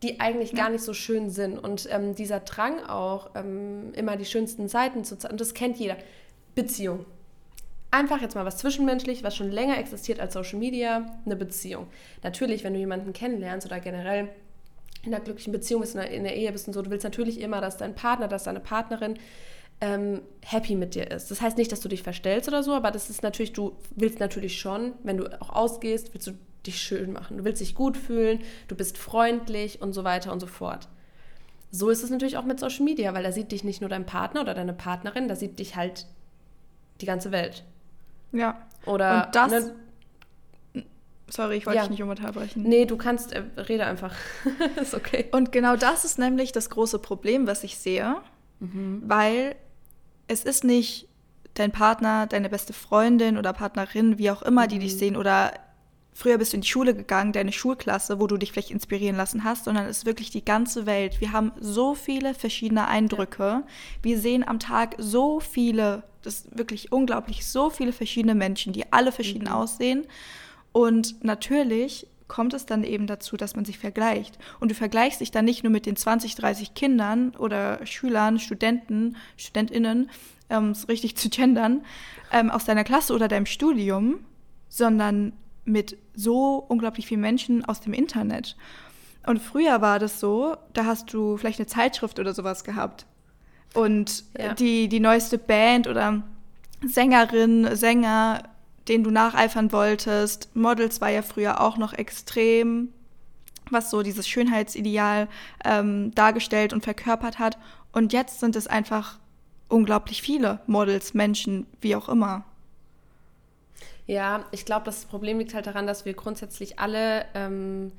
die 0.02 0.20
eigentlich 0.20 0.52
ja. 0.52 0.58
gar 0.58 0.70
nicht 0.70 0.84
so 0.84 0.94
schön 0.94 1.30
sind. 1.30 1.58
Und 1.58 1.88
ähm, 1.90 2.14
dieser 2.14 2.40
Drang 2.40 2.84
auch, 2.84 3.30
ähm, 3.34 3.92
immer 3.94 4.16
die 4.16 4.24
schönsten 4.24 4.68
Seiten 4.68 5.04
zu 5.04 5.18
zeigen, 5.18 5.32
und 5.32 5.40
das 5.40 5.54
kennt 5.54 5.78
jeder 5.78 5.96
Beziehung. 6.54 7.04
Einfach 7.90 8.20
jetzt 8.20 8.34
mal 8.34 8.44
was 8.44 8.58
zwischenmenschlich, 8.58 9.24
was 9.24 9.36
schon 9.36 9.50
länger 9.50 9.78
existiert 9.78 10.20
als 10.20 10.34
Social 10.34 10.58
Media, 10.58 11.06
eine 11.24 11.36
Beziehung. 11.36 11.86
Natürlich, 12.22 12.62
wenn 12.62 12.74
du 12.74 12.78
jemanden 12.78 13.12
kennenlernst 13.12 13.66
oder 13.66 13.80
generell 13.80 14.28
in 15.02 15.14
einer 15.14 15.22
glücklichen 15.22 15.52
Beziehung 15.52 15.80
bist, 15.80 15.94
in 15.94 16.24
der 16.24 16.36
Ehe 16.36 16.50
bist 16.52 16.66
und 16.66 16.74
so, 16.74 16.82
du 16.82 16.90
willst 16.90 17.04
natürlich 17.04 17.40
immer, 17.40 17.60
dass 17.60 17.76
dein 17.76 17.94
Partner, 17.94 18.28
dass 18.28 18.44
deine 18.44 18.60
Partnerin 18.60 19.18
ähm, 19.80 20.22
happy 20.42 20.74
mit 20.74 20.94
dir 20.94 21.10
ist. 21.10 21.30
Das 21.30 21.40
heißt 21.40 21.58
nicht, 21.58 21.70
dass 21.70 21.80
du 21.80 21.88
dich 21.88 22.02
verstellst 22.02 22.48
oder 22.48 22.62
so, 22.62 22.72
aber 22.72 22.90
das 22.90 23.10
ist 23.10 23.22
natürlich, 23.22 23.52
du 23.52 23.76
willst 23.94 24.20
natürlich 24.20 24.58
schon, 24.58 24.94
wenn 25.02 25.18
du 25.18 25.40
auch 25.40 25.50
ausgehst, 25.50 26.14
willst 26.14 26.26
du 26.26 26.32
dich 26.66 26.80
schön 26.80 27.12
machen. 27.12 27.38
Du 27.38 27.44
willst 27.44 27.60
dich 27.60 27.74
gut 27.74 27.96
fühlen, 27.96 28.40
du 28.68 28.74
bist 28.74 28.98
freundlich 28.98 29.82
und 29.82 29.92
so 29.92 30.04
weiter 30.04 30.32
und 30.32 30.40
so 30.40 30.46
fort. 30.46 30.88
So 31.70 31.90
ist 31.90 32.02
es 32.02 32.10
natürlich 32.10 32.36
auch 32.36 32.44
mit 32.44 32.58
Social 32.58 32.84
Media, 32.84 33.12
weil 33.12 33.22
da 33.22 33.32
sieht 33.32 33.52
dich 33.52 33.64
nicht 33.64 33.80
nur 33.80 33.90
dein 33.90 34.06
Partner 34.06 34.40
oder 34.40 34.54
deine 34.54 34.72
Partnerin, 34.72 35.28
da 35.28 35.36
sieht 35.36 35.58
dich 35.58 35.76
halt 35.76 36.06
die 37.00 37.06
ganze 37.06 37.32
Welt. 37.32 37.64
Ja. 38.32 38.66
Oder 38.86 39.26
und 39.26 39.34
das. 39.34 39.50
Ne, 39.52 39.74
Sorry, 41.28 41.56
ich 41.56 41.66
wollte 41.66 41.78
ja. 41.78 41.82
dich 41.82 41.90
nicht 41.90 42.02
unterbrechen. 42.02 42.62
Nee, 42.62 42.84
du 42.86 42.96
kannst, 42.96 43.32
äh, 43.32 43.42
rede 43.56 43.84
einfach. 43.84 44.14
ist 44.80 44.94
okay. 44.94 45.26
Und 45.32 45.50
genau 45.50 45.74
das 45.74 46.04
ist 46.04 46.20
nämlich 46.20 46.52
das 46.52 46.70
große 46.70 47.00
Problem, 47.00 47.48
was 47.48 47.64
ich 47.64 47.78
sehe, 47.78 48.16
mhm. 48.60 49.02
weil 49.04 49.56
es 50.28 50.44
ist 50.44 50.64
nicht 50.64 51.08
dein 51.54 51.72
Partner, 51.72 52.26
deine 52.26 52.48
beste 52.48 52.72
Freundin 52.72 53.38
oder 53.38 53.52
Partnerin, 53.52 54.18
wie 54.18 54.30
auch 54.30 54.42
immer, 54.42 54.66
die 54.66 54.78
dich 54.78 54.94
mhm. 54.94 54.98
sehen 54.98 55.16
oder 55.16 55.52
früher 56.12 56.38
bist 56.38 56.52
du 56.52 56.56
in 56.56 56.62
die 56.62 56.68
Schule 56.68 56.94
gegangen, 56.94 57.32
deine 57.32 57.52
Schulklasse, 57.52 58.18
wo 58.18 58.26
du 58.26 58.36
dich 58.36 58.52
vielleicht 58.52 58.70
inspirieren 58.70 59.16
lassen 59.16 59.44
hast, 59.44 59.64
sondern 59.64 59.86
es 59.86 59.98
ist 59.98 60.06
wirklich 60.06 60.30
die 60.30 60.44
ganze 60.44 60.86
Welt. 60.86 61.20
Wir 61.20 61.32
haben 61.32 61.52
so 61.60 61.94
viele 61.94 62.34
verschiedene 62.34 62.88
Eindrücke. 62.88 63.42
Ja. 63.42 63.62
Wir 64.02 64.18
sehen 64.18 64.46
am 64.46 64.58
Tag 64.58 64.94
so 64.98 65.40
viele, 65.40 66.04
das 66.22 66.40
ist 66.40 66.58
wirklich 66.58 66.90
unglaublich, 66.90 67.46
so 67.46 67.68
viele 67.68 67.92
verschiedene 67.92 68.34
Menschen, 68.34 68.72
die 68.72 68.90
alle 68.92 69.12
verschieden 69.12 69.44
mhm. 69.44 69.52
aussehen. 69.52 70.06
Und 70.72 71.22
natürlich 71.22 72.06
kommt 72.28 72.54
es 72.54 72.66
dann 72.66 72.84
eben 72.84 73.06
dazu, 73.06 73.36
dass 73.36 73.56
man 73.56 73.64
sich 73.64 73.78
vergleicht. 73.78 74.38
Und 74.60 74.70
du 74.70 74.74
vergleichst 74.74 75.20
dich 75.20 75.30
dann 75.30 75.44
nicht 75.44 75.62
nur 75.62 75.72
mit 75.72 75.86
den 75.86 75.96
20, 75.96 76.34
30 76.34 76.74
Kindern 76.74 77.34
oder 77.38 77.84
Schülern, 77.86 78.38
Studenten, 78.38 79.16
StudentInnen, 79.36 80.10
ähm, 80.50 80.70
es 80.70 80.88
richtig 80.88 81.16
zu 81.16 81.28
gendern, 81.28 81.84
ähm, 82.32 82.50
aus 82.50 82.64
deiner 82.64 82.84
Klasse 82.84 83.14
oder 83.14 83.28
deinem 83.28 83.46
Studium, 83.46 84.20
sondern 84.68 85.32
mit 85.64 85.96
so 86.14 86.64
unglaublich 86.68 87.06
vielen 87.06 87.20
Menschen 87.20 87.64
aus 87.64 87.80
dem 87.80 87.92
Internet. 87.92 88.56
Und 89.26 89.40
früher 89.40 89.80
war 89.80 89.98
das 89.98 90.20
so, 90.20 90.56
da 90.72 90.84
hast 90.84 91.12
du 91.12 91.36
vielleicht 91.36 91.58
eine 91.58 91.66
Zeitschrift 91.66 92.18
oder 92.18 92.32
sowas 92.32 92.62
gehabt. 92.62 93.06
Und 93.74 94.24
ja. 94.38 94.54
die, 94.54 94.88
die 94.88 95.00
neueste 95.00 95.38
Band 95.38 95.88
oder 95.88 96.22
Sängerin, 96.84 97.74
Sänger, 97.74 98.44
den 98.88 99.04
du 99.04 99.10
nacheifern 99.10 99.72
wolltest, 99.72 100.54
Models 100.54 101.00
war 101.00 101.10
ja 101.10 101.22
früher 101.22 101.60
auch 101.60 101.76
noch 101.76 101.92
extrem, 101.92 102.92
was 103.70 103.90
so 103.90 104.02
dieses 104.02 104.28
Schönheitsideal 104.28 105.28
ähm, 105.64 106.14
dargestellt 106.14 106.72
und 106.72 106.84
verkörpert 106.84 107.38
hat. 107.38 107.58
Und 107.92 108.12
jetzt 108.12 108.40
sind 108.40 108.56
es 108.56 108.66
einfach 108.66 109.18
unglaublich 109.68 110.22
viele 110.22 110.60
Models, 110.66 111.14
Menschen, 111.14 111.66
wie 111.80 111.96
auch 111.96 112.08
immer. 112.08 112.44
Ja, 114.06 114.44
ich 114.52 114.64
glaube, 114.64 114.84
das 114.84 115.04
Problem 115.04 115.38
liegt 115.38 115.54
halt 115.54 115.66
daran, 115.66 115.86
dass 115.86 116.04
wir 116.04 116.14
grundsätzlich 116.14 116.78
alle 116.78 117.24
ähm, 117.34 117.90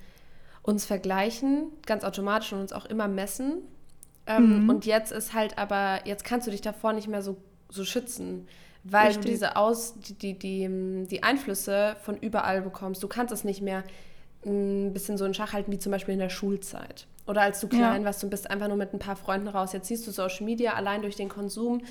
uns 0.64 0.86
vergleichen, 0.86 1.72
ganz 1.86 2.04
automatisch 2.04 2.54
und 2.54 2.62
uns 2.62 2.74
auch 2.74 2.86
immer 2.86 3.08
messen. 3.08 3.62
Ähm, 4.26 4.64
mhm. 4.64 4.70
Und 4.70 4.86
jetzt 4.86 5.12
ist 5.12 5.34
halt 5.34 5.58
aber, 5.58 6.06
jetzt 6.06 6.24
kannst 6.24 6.48
du 6.48 6.52
dich 6.52 6.62
davor 6.62 6.94
nicht 6.94 7.08
mehr 7.08 7.22
so, 7.22 7.38
so 7.70 7.84
schützen, 7.84 8.48
weil 8.90 9.08
Richtig. 9.08 9.26
du 9.26 9.32
diese 9.32 9.56
Aus, 9.56 9.96
die, 10.00 10.14
die, 10.14 10.40
die, 10.40 11.08
die 11.10 11.24
Einflüsse 11.24 11.96
von 12.02 12.18
überall 12.18 12.62
bekommst. 12.62 13.02
Du 13.04 13.08
kannst 13.08 13.34
es 13.34 13.44
nicht 13.44 13.62
mehr 13.62 13.84
ein 14.46 14.94
bisschen 14.94 15.18
so 15.18 15.26
in 15.26 15.34
Schach 15.34 15.54
halten, 15.54 15.72
wie 15.72 15.80
zum 15.80 15.92
Beispiel 15.92 16.14
in 16.14 16.20
der 16.20 16.30
Schulzeit. 16.30 17.08
Oder 17.26 17.42
als 17.42 17.60
du 17.60 17.68
klein 17.68 18.02
ja. 18.02 18.06
warst 18.06 18.24
und 18.24 18.30
bist 18.30 18.50
einfach 18.50 18.68
nur 18.68 18.78
mit 18.78 18.94
ein 18.94 19.00
paar 19.00 19.16
Freunden 19.16 19.48
raus. 19.48 19.74
Jetzt 19.74 19.88
siehst 19.88 20.08
du 20.08 20.12
Social 20.12 20.46
Media 20.46 20.74
allein 20.74 21.02
durch 21.02 21.16
den 21.16 21.30
Konsum 21.30 21.82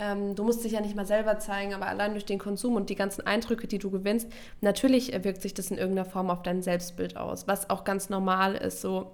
ähm, 0.00 0.36
du 0.36 0.44
musst 0.44 0.62
dich 0.64 0.72
ja 0.72 0.80
nicht 0.80 0.94
mal 0.94 1.06
selber 1.06 1.40
zeigen, 1.40 1.74
aber 1.74 1.88
allein 1.88 2.12
durch 2.12 2.24
den 2.24 2.38
Konsum 2.38 2.76
und 2.76 2.88
die 2.88 2.94
ganzen 2.94 3.26
Eindrücke, 3.26 3.66
die 3.66 3.78
du 3.78 3.90
gewinnst, 3.90 4.28
natürlich 4.60 5.12
wirkt 5.24 5.42
sich 5.42 5.54
das 5.54 5.72
in 5.72 5.76
irgendeiner 5.76 6.08
Form 6.08 6.30
auf 6.30 6.44
dein 6.44 6.62
Selbstbild 6.62 7.16
aus, 7.16 7.48
was 7.48 7.68
auch 7.68 7.82
ganz 7.82 8.08
normal 8.08 8.54
ist. 8.54 8.80
So 8.80 9.10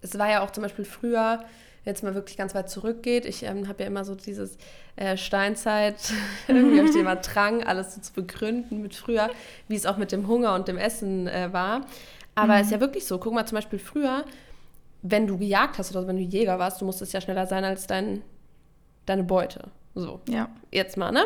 es 0.00 0.18
war 0.18 0.30
ja 0.30 0.42
auch 0.42 0.50
zum 0.50 0.62
Beispiel 0.62 0.84
früher, 0.84 1.44
jetzt 1.84 2.02
mal 2.02 2.14
wirklich 2.14 2.36
ganz 2.36 2.54
weit 2.54 2.68
zurückgeht. 2.68 3.24
Ich 3.24 3.42
ähm, 3.42 3.68
habe 3.68 3.82
ja 3.82 3.86
immer 3.86 4.04
so 4.04 4.14
dieses 4.14 4.58
äh, 4.96 5.16
Steinzeit, 5.16 5.96
irgendwie 6.48 6.78
habe 6.78 6.88
ich 6.88 6.96
immer 6.96 7.16
Drang, 7.16 7.62
alles 7.62 7.94
so 7.94 8.00
zu 8.00 8.12
begründen 8.12 8.82
mit 8.82 8.94
früher, 8.94 9.30
wie 9.68 9.76
es 9.76 9.86
auch 9.86 9.96
mit 9.96 10.12
dem 10.12 10.28
Hunger 10.28 10.54
und 10.54 10.68
dem 10.68 10.76
Essen 10.76 11.26
äh, 11.26 11.52
war. 11.52 11.86
Aber 12.34 12.54
es 12.54 12.60
mhm. 12.60 12.64
ist 12.64 12.70
ja 12.72 12.80
wirklich 12.80 13.06
so. 13.06 13.18
Guck 13.18 13.34
mal, 13.34 13.46
zum 13.46 13.56
Beispiel 13.56 13.78
früher, 13.78 14.24
wenn 15.02 15.26
du 15.26 15.38
gejagt 15.38 15.78
hast 15.78 15.94
oder 15.94 16.06
wenn 16.06 16.16
du 16.16 16.22
Jäger 16.22 16.58
warst, 16.58 16.80
du 16.80 16.84
musstest 16.84 17.12
ja 17.12 17.20
schneller 17.20 17.46
sein 17.46 17.64
als 17.64 17.86
dein, 17.86 18.22
deine 19.06 19.24
Beute. 19.24 19.68
So. 19.94 20.20
Ja. 20.28 20.48
Jetzt 20.70 20.96
mal, 20.96 21.10
ne? 21.10 21.24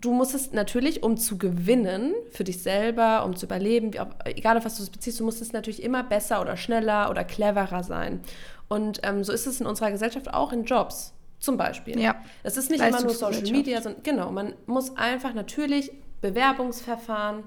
Du 0.00 0.12
musstest 0.12 0.52
natürlich, 0.52 1.02
um 1.02 1.16
zu 1.16 1.38
gewinnen, 1.38 2.14
für 2.30 2.44
dich 2.44 2.62
selber, 2.62 3.24
um 3.24 3.34
zu 3.34 3.46
überleben, 3.46 3.94
wie, 3.94 3.98
egal 4.26 4.58
auf 4.58 4.64
was 4.64 4.76
du 4.76 4.82
es 4.82 4.90
beziehst, 4.90 5.18
du 5.18 5.24
musstest 5.24 5.54
natürlich 5.54 5.82
immer 5.82 6.02
besser 6.02 6.42
oder 6.42 6.56
schneller 6.56 7.10
oder 7.10 7.24
cleverer 7.24 7.82
sein. 7.82 8.20
Und 8.68 9.00
ähm, 9.02 9.22
so 9.24 9.32
ist 9.32 9.46
es 9.46 9.60
in 9.60 9.66
unserer 9.66 9.90
Gesellschaft 9.90 10.32
auch 10.32 10.52
in 10.52 10.64
Jobs. 10.64 11.12
Zum 11.38 11.56
Beispiel. 11.56 12.00
Ja. 12.00 12.16
Es 12.42 12.56
ist 12.56 12.70
nicht 12.70 12.82
immer 12.82 13.02
nur 13.02 13.12
Social 13.12 13.42
Media, 13.42 13.82
sondern 13.82 14.02
genau, 14.02 14.32
man 14.32 14.54
muss 14.64 14.96
einfach 14.96 15.34
natürlich 15.34 15.92
Bewerbungsverfahren, 16.22 17.44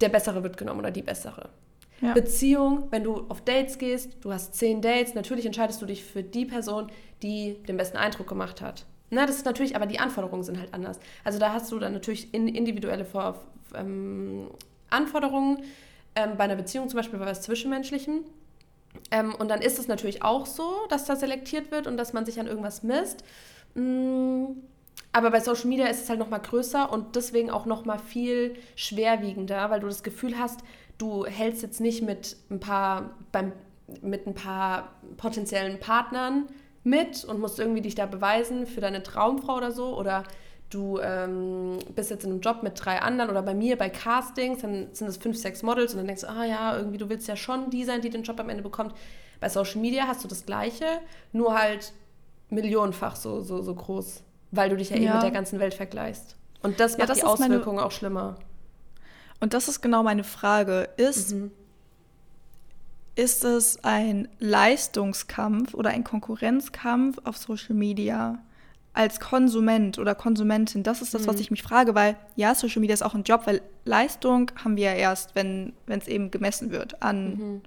der 0.00 0.08
Bessere 0.08 0.42
wird 0.42 0.56
genommen 0.56 0.80
oder 0.80 0.90
die 0.90 1.02
Bessere. 1.02 1.50
Ja. 2.00 2.14
Beziehung, 2.14 2.86
wenn 2.90 3.04
du 3.04 3.26
auf 3.28 3.42
Dates 3.42 3.78
gehst, 3.78 4.16
du 4.22 4.32
hast 4.32 4.54
zehn 4.54 4.80
Dates, 4.80 5.14
natürlich 5.14 5.44
entscheidest 5.44 5.82
du 5.82 5.86
dich 5.86 6.04
für 6.04 6.22
die 6.22 6.46
Person, 6.46 6.90
die 7.22 7.62
den 7.68 7.76
besten 7.76 7.96
Eindruck 7.96 8.28
gemacht 8.28 8.62
hat. 8.62 8.86
Na, 9.10 9.26
das 9.26 9.36
ist 9.36 9.46
natürlich, 9.46 9.74
aber 9.74 9.86
die 9.86 9.98
Anforderungen 9.98 10.42
sind 10.42 10.58
halt 10.58 10.72
anders. 10.74 11.00
Also 11.24 11.38
da 11.38 11.52
hast 11.52 11.70
du 11.72 11.78
dann 11.78 11.92
natürlich 11.92 12.32
individuelle 12.32 13.04
Vor 13.04 13.40
ähm, 13.74 14.50
Anforderungen 14.90 15.62
ähm, 16.14 16.36
bei 16.36 16.44
einer 16.44 16.56
Beziehung, 16.56 16.88
zum 16.88 16.98
Beispiel 16.98 17.18
bei 17.18 17.26
was 17.26 17.42
Zwischenmenschlichem. 17.42 18.24
Ähm, 19.10 19.34
und 19.34 19.48
dann 19.48 19.60
ist 19.60 19.78
es 19.78 19.88
natürlich 19.88 20.22
auch 20.22 20.46
so, 20.46 20.86
dass 20.88 21.04
da 21.04 21.16
selektiert 21.16 21.70
wird 21.70 21.86
und 21.86 21.96
dass 21.96 22.12
man 22.12 22.26
sich 22.26 22.40
an 22.40 22.46
irgendwas 22.46 22.82
misst. 22.82 23.24
Mm, 23.74 24.46
aber 25.12 25.30
bei 25.30 25.40
Social 25.40 25.66
Media 25.66 25.86
ist 25.86 26.02
es 26.02 26.08
halt 26.08 26.18
nochmal 26.18 26.40
größer 26.40 26.92
und 26.92 27.16
deswegen 27.16 27.50
auch 27.50 27.66
nochmal 27.66 27.98
viel 27.98 28.56
schwerwiegender, 28.76 29.70
weil 29.70 29.80
du 29.80 29.86
das 29.86 30.02
Gefühl 30.02 30.38
hast, 30.38 30.60
du 30.98 31.24
hältst 31.24 31.62
jetzt 31.62 31.80
nicht 31.80 32.02
mit 32.02 32.36
ein 32.50 32.60
paar, 32.60 33.16
beim, 33.32 33.52
mit 34.02 34.26
ein 34.26 34.34
paar 34.34 34.92
potenziellen 35.16 35.80
Partnern 35.80 36.46
mit 36.84 37.24
und 37.24 37.40
musst 37.40 37.58
irgendwie 37.58 37.80
dich 37.80 37.94
da 37.94 38.06
beweisen 38.06 38.66
für 38.66 38.80
deine 38.80 39.02
Traumfrau 39.02 39.56
oder 39.56 39.72
so 39.72 39.96
oder 39.96 40.24
du 40.70 40.98
ähm, 41.00 41.78
bist 41.94 42.10
jetzt 42.10 42.24
in 42.24 42.30
einem 42.30 42.40
Job 42.40 42.62
mit 42.62 42.84
drei 42.84 43.00
anderen 43.00 43.30
oder 43.30 43.42
bei 43.42 43.54
mir 43.54 43.76
bei 43.76 43.88
Castings, 43.88 44.60
dann 44.60 44.88
sind 44.92 45.08
es 45.08 45.16
fünf, 45.16 45.36
sechs 45.36 45.62
Models 45.62 45.92
und 45.92 45.98
dann 45.98 46.06
denkst 46.06 46.22
du, 46.22 46.28
ah 46.28 46.44
ja, 46.44 46.76
irgendwie 46.76 46.98
du 46.98 47.08
willst 47.08 47.26
ja 47.28 47.36
schon 47.36 47.70
die 47.70 47.84
sein, 47.84 48.00
die 48.00 48.10
den 48.10 48.22
Job 48.22 48.38
am 48.40 48.48
Ende 48.48 48.62
bekommt. 48.62 48.94
Bei 49.40 49.48
Social 49.48 49.80
Media 49.80 50.06
hast 50.06 50.24
du 50.24 50.28
das 50.28 50.44
Gleiche, 50.44 50.84
nur 51.32 51.58
halt 51.58 51.92
millionenfach 52.50 53.16
so, 53.16 53.40
so, 53.40 53.62
so 53.62 53.74
groß, 53.74 54.22
weil 54.50 54.68
du 54.70 54.76
dich 54.76 54.90
ja, 54.90 54.96
ja. 54.96 55.02
eben 55.02 55.12
mit 55.14 55.22
der 55.22 55.30
ganzen 55.30 55.60
Welt 55.60 55.74
vergleichst. 55.74 56.36
Und 56.62 56.80
das 56.80 56.92
macht 56.92 57.00
ja, 57.00 57.06
das 57.06 57.18
die 57.18 57.24
Auswirkungen 57.24 57.78
auch 57.78 57.92
schlimmer. 57.92 58.36
Und 59.40 59.54
das 59.54 59.68
ist 59.68 59.80
genau 59.80 60.02
meine 60.02 60.24
Frage. 60.24 60.88
Ist, 60.96 61.32
mhm. 61.32 61.52
ist 63.14 63.44
es 63.44 63.84
ein 63.84 64.28
Leistungskampf 64.40 65.74
oder 65.74 65.90
ein 65.90 66.02
Konkurrenzkampf 66.02 67.18
auf 67.24 67.36
Social 67.36 67.76
Media 67.76 68.40
als 68.98 69.20
Konsument 69.20 69.96
oder 70.00 70.16
Konsumentin? 70.16 70.82
Das 70.82 71.02
ist 71.02 71.14
das, 71.14 71.22
mhm. 71.22 71.26
was 71.28 71.38
ich 71.38 71.52
mich 71.52 71.62
frage, 71.62 71.94
weil 71.94 72.16
ja, 72.34 72.52
Social 72.56 72.80
Media 72.80 72.94
ist 72.94 73.02
auch 73.02 73.14
ein 73.14 73.22
Job, 73.22 73.42
weil 73.44 73.62
Leistung 73.84 74.50
haben 74.64 74.76
wir 74.76 74.86
ja 74.86 74.94
erst, 74.94 75.36
wenn 75.36 75.72
es 75.86 76.08
eben 76.08 76.32
gemessen 76.32 76.72
wird 76.72 77.00
an, 77.00 77.28
mhm. 77.28 77.60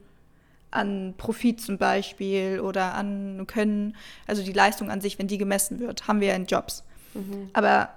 an 0.72 1.14
Profit 1.18 1.62
zum 1.62 1.78
Beispiel 1.78 2.60
oder 2.60 2.96
an 2.96 3.48
Können. 3.48 3.96
Also 4.28 4.44
die 4.44 4.52
Leistung 4.52 4.92
an 4.92 5.00
sich, 5.00 5.20
wenn 5.20 5.28
die 5.28 5.38
gemessen 5.38 5.80
wird, 5.80 6.06
haben 6.10 6.20
wir 6.20 6.28
ja 6.28 6.36
in 6.36 6.48
Jobs. 6.48 6.84
Mhm. 7.14 7.50
Aber 7.54 7.88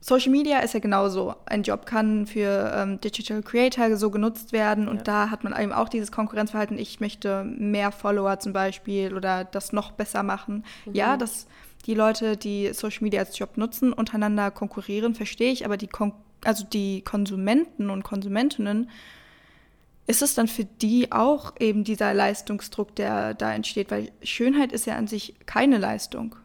Social 0.00 0.30
Media 0.30 0.60
ist 0.60 0.72
ja 0.72 0.80
genauso. 0.80 1.34
Ein 1.44 1.64
Job 1.64 1.84
kann 1.84 2.26
für 2.26 2.72
ähm, 2.74 3.00
Digital 3.02 3.42
Creator 3.42 3.98
so 3.98 4.10
genutzt 4.10 4.52
werden 4.52 4.88
und 4.88 4.98
ja. 4.98 5.02
da 5.02 5.30
hat 5.30 5.44
man 5.44 5.54
eben 5.60 5.72
auch 5.72 5.90
dieses 5.90 6.10
Konkurrenzverhalten, 6.10 6.78
ich 6.78 7.00
möchte 7.00 7.44
mehr 7.44 7.92
Follower 7.92 8.38
zum 8.38 8.54
Beispiel 8.54 9.14
oder 9.14 9.44
das 9.44 9.74
noch 9.74 9.90
besser 9.90 10.22
machen. 10.22 10.64
Mhm. 10.86 10.94
Ja, 10.94 11.18
dass 11.18 11.46
die 11.88 11.94
Leute, 11.94 12.36
die 12.36 12.72
Social 12.74 13.02
Media 13.02 13.20
als 13.20 13.36
Job 13.36 13.56
nutzen, 13.56 13.92
untereinander 13.92 14.50
konkurrieren, 14.50 15.14
verstehe 15.14 15.50
ich, 15.50 15.64
aber 15.64 15.76
die, 15.76 15.88
Kon 15.88 16.12
also 16.44 16.64
die 16.64 17.02
Konsumenten 17.02 17.90
und 17.90 18.04
Konsumentinnen, 18.04 18.90
ist 20.06 20.22
es 20.22 20.34
dann 20.34 20.48
für 20.48 20.64
die 20.64 21.10
auch 21.10 21.54
eben 21.58 21.84
dieser 21.84 22.14
Leistungsdruck, 22.14 22.94
der 22.94 23.34
da 23.34 23.52
entsteht? 23.52 23.90
Weil 23.90 24.12
Schönheit 24.22 24.70
ist 24.72 24.86
ja 24.86 24.96
an 24.96 25.06
sich 25.06 25.34
keine 25.46 25.78
Leistung. 25.78 26.36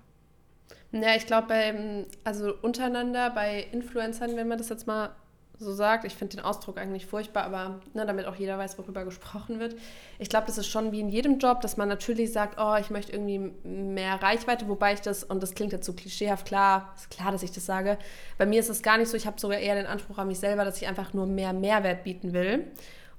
Ja, 0.91 1.15
ich 1.15 1.25
glaube, 1.25 2.05
also 2.23 2.53
untereinander, 2.61 3.29
bei 3.29 3.67
Influencern, 3.71 4.35
wenn 4.35 4.47
man 4.47 4.57
das 4.57 4.69
jetzt 4.69 4.87
mal 4.87 5.15
so 5.59 5.71
sagt, 5.73 6.03
ich 6.03 6.15
finde 6.15 6.37
den 6.37 6.45
Ausdruck 6.45 6.77
eigentlich 6.77 7.05
furchtbar, 7.05 7.43
aber 7.43 7.79
ne, 7.93 8.05
damit 8.05 8.25
auch 8.25 8.35
jeder 8.35 8.57
weiß, 8.57 8.77
worüber 8.77 9.05
gesprochen 9.05 9.59
wird. 9.59 9.75
Ich 10.19 10.29
glaube, 10.29 10.47
das 10.47 10.57
ist 10.57 10.67
schon 10.67 10.91
wie 10.91 10.99
in 10.99 11.09
jedem 11.09 11.37
Job, 11.37 11.61
dass 11.61 11.77
man 11.77 11.87
natürlich 11.87 12.33
sagt, 12.33 12.59
oh, 12.59 12.75
ich 12.79 12.89
möchte 12.89 13.11
irgendwie 13.11 13.51
mehr 13.63 14.21
Reichweite, 14.21 14.67
wobei 14.67 14.93
ich 14.93 15.01
das, 15.01 15.23
und 15.23 15.41
das 15.43 15.53
klingt 15.53 15.71
jetzt 15.71 15.85
so 15.85 15.93
klischeehaft, 15.93 16.45
klar, 16.45 16.93
ist 16.95 17.09
klar, 17.09 17.31
dass 17.31 17.43
ich 17.43 17.51
das 17.51 17.65
sage. 17.65 17.97
Bei 18.37 18.45
mir 18.45 18.59
ist 18.59 18.69
es 18.69 18.81
gar 18.81 18.97
nicht 18.97 19.09
so, 19.09 19.17
ich 19.17 19.27
habe 19.27 19.39
sogar 19.39 19.59
eher 19.59 19.75
den 19.75 19.85
Anspruch 19.85 20.17
an 20.17 20.27
mich 20.27 20.39
selber, 20.39 20.65
dass 20.65 20.81
ich 20.81 20.87
einfach 20.87 21.13
nur 21.13 21.27
mehr 21.27 21.53
Mehrwert 21.53 22.03
bieten 22.03 22.33
will. 22.33 22.65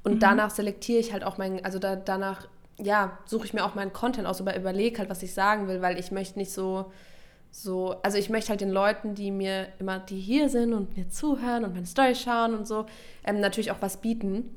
Und 0.03 0.15
mhm. 0.15 0.21
danach 0.21 0.51
selektiere 0.51 0.99
ich 0.99 1.13
halt 1.13 1.25
auch 1.25 1.39
mein, 1.39 1.65
also 1.65 1.79
da, 1.79 1.97
danach, 1.97 2.49
ja, 2.79 3.19
suche 3.27 3.47
ich 3.47 3.55
mir 3.55 3.65
auch 3.65 3.75
meinen 3.75 3.93
Content 3.93 4.27
aus, 4.27 4.41
aber 4.41 4.57
überlege 4.57 4.99
halt, 4.99 5.09
was 5.09 5.23
ich 5.23 5.33
sagen 5.33 5.69
will, 5.69 5.81
weil 5.83 5.99
ich 5.99 6.11
möchte 6.11 6.39
nicht 6.39 6.53
so 6.53 6.93
so, 7.57 7.95
also 8.03 8.19
ich 8.19 8.31
möchte 8.31 8.51
halt 8.51 8.61
den 8.61 8.71
Leuten, 8.71 9.15
die 9.15 9.31
mir 9.31 9.69
immer, 9.79 10.01
die 10.01 10.19
hier 10.19 10.49
sind 10.49 10.73
und 10.73 10.97
mir 10.97 11.09
zuhören 11.09 11.65
und 11.65 11.73
meine 11.73 11.87
Story 11.87 12.17
schauen 12.17 12.53
und 12.53 12.67
so, 12.67 12.87
ähm, 13.25 13.39
natürlich 13.39 13.71
auch 13.71 13.81
was 13.81 13.99
bieten. 13.99 14.51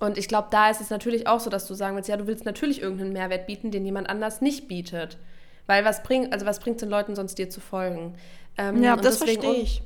Und 0.00 0.18
ich 0.18 0.26
glaube, 0.26 0.48
da 0.50 0.68
ist 0.68 0.80
es 0.80 0.90
natürlich 0.90 1.28
auch 1.28 1.38
so, 1.38 1.50
dass 1.50 1.68
du 1.68 1.74
sagen 1.74 1.94
willst, 1.94 2.08
ja, 2.08 2.16
du 2.16 2.26
willst 2.26 2.44
natürlich 2.44 2.82
irgendeinen 2.82 3.12
Mehrwert 3.12 3.46
bieten, 3.46 3.70
den 3.70 3.84
jemand 3.84 4.08
anders 4.08 4.40
nicht 4.40 4.66
bietet. 4.66 5.18
Weil 5.66 5.84
was 5.84 6.02
bringt, 6.02 6.32
also 6.32 6.46
was 6.46 6.58
bringt 6.58 6.78
es 6.78 6.80
den 6.80 6.90
Leuten 6.90 7.14
sonst 7.14 7.38
dir 7.38 7.48
zu 7.48 7.60
folgen? 7.60 8.16
Ähm, 8.58 8.82
ja, 8.82 8.96
das 8.96 9.18
verstehe 9.18 9.54
ich. 9.54 9.82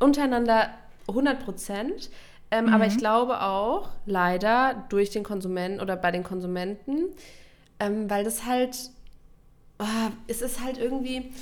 untereinander 0.00 0.70
100 1.06 1.44
Prozent. 1.44 2.10
Ähm, 2.50 2.66
mhm. 2.66 2.74
Aber 2.74 2.86
ich 2.86 2.98
glaube 2.98 3.40
auch, 3.40 3.90
leider 4.04 4.84
durch 4.88 5.10
den 5.10 5.22
Konsumenten 5.22 5.80
oder 5.80 5.94
bei 5.94 6.10
den 6.10 6.24
Konsumenten, 6.24 7.04
ähm, 7.78 8.10
weil 8.10 8.24
das 8.24 8.46
halt, 8.46 8.90
oh, 9.78 10.10
es 10.26 10.42
ist 10.42 10.60
halt 10.60 10.76
irgendwie, 10.76 11.32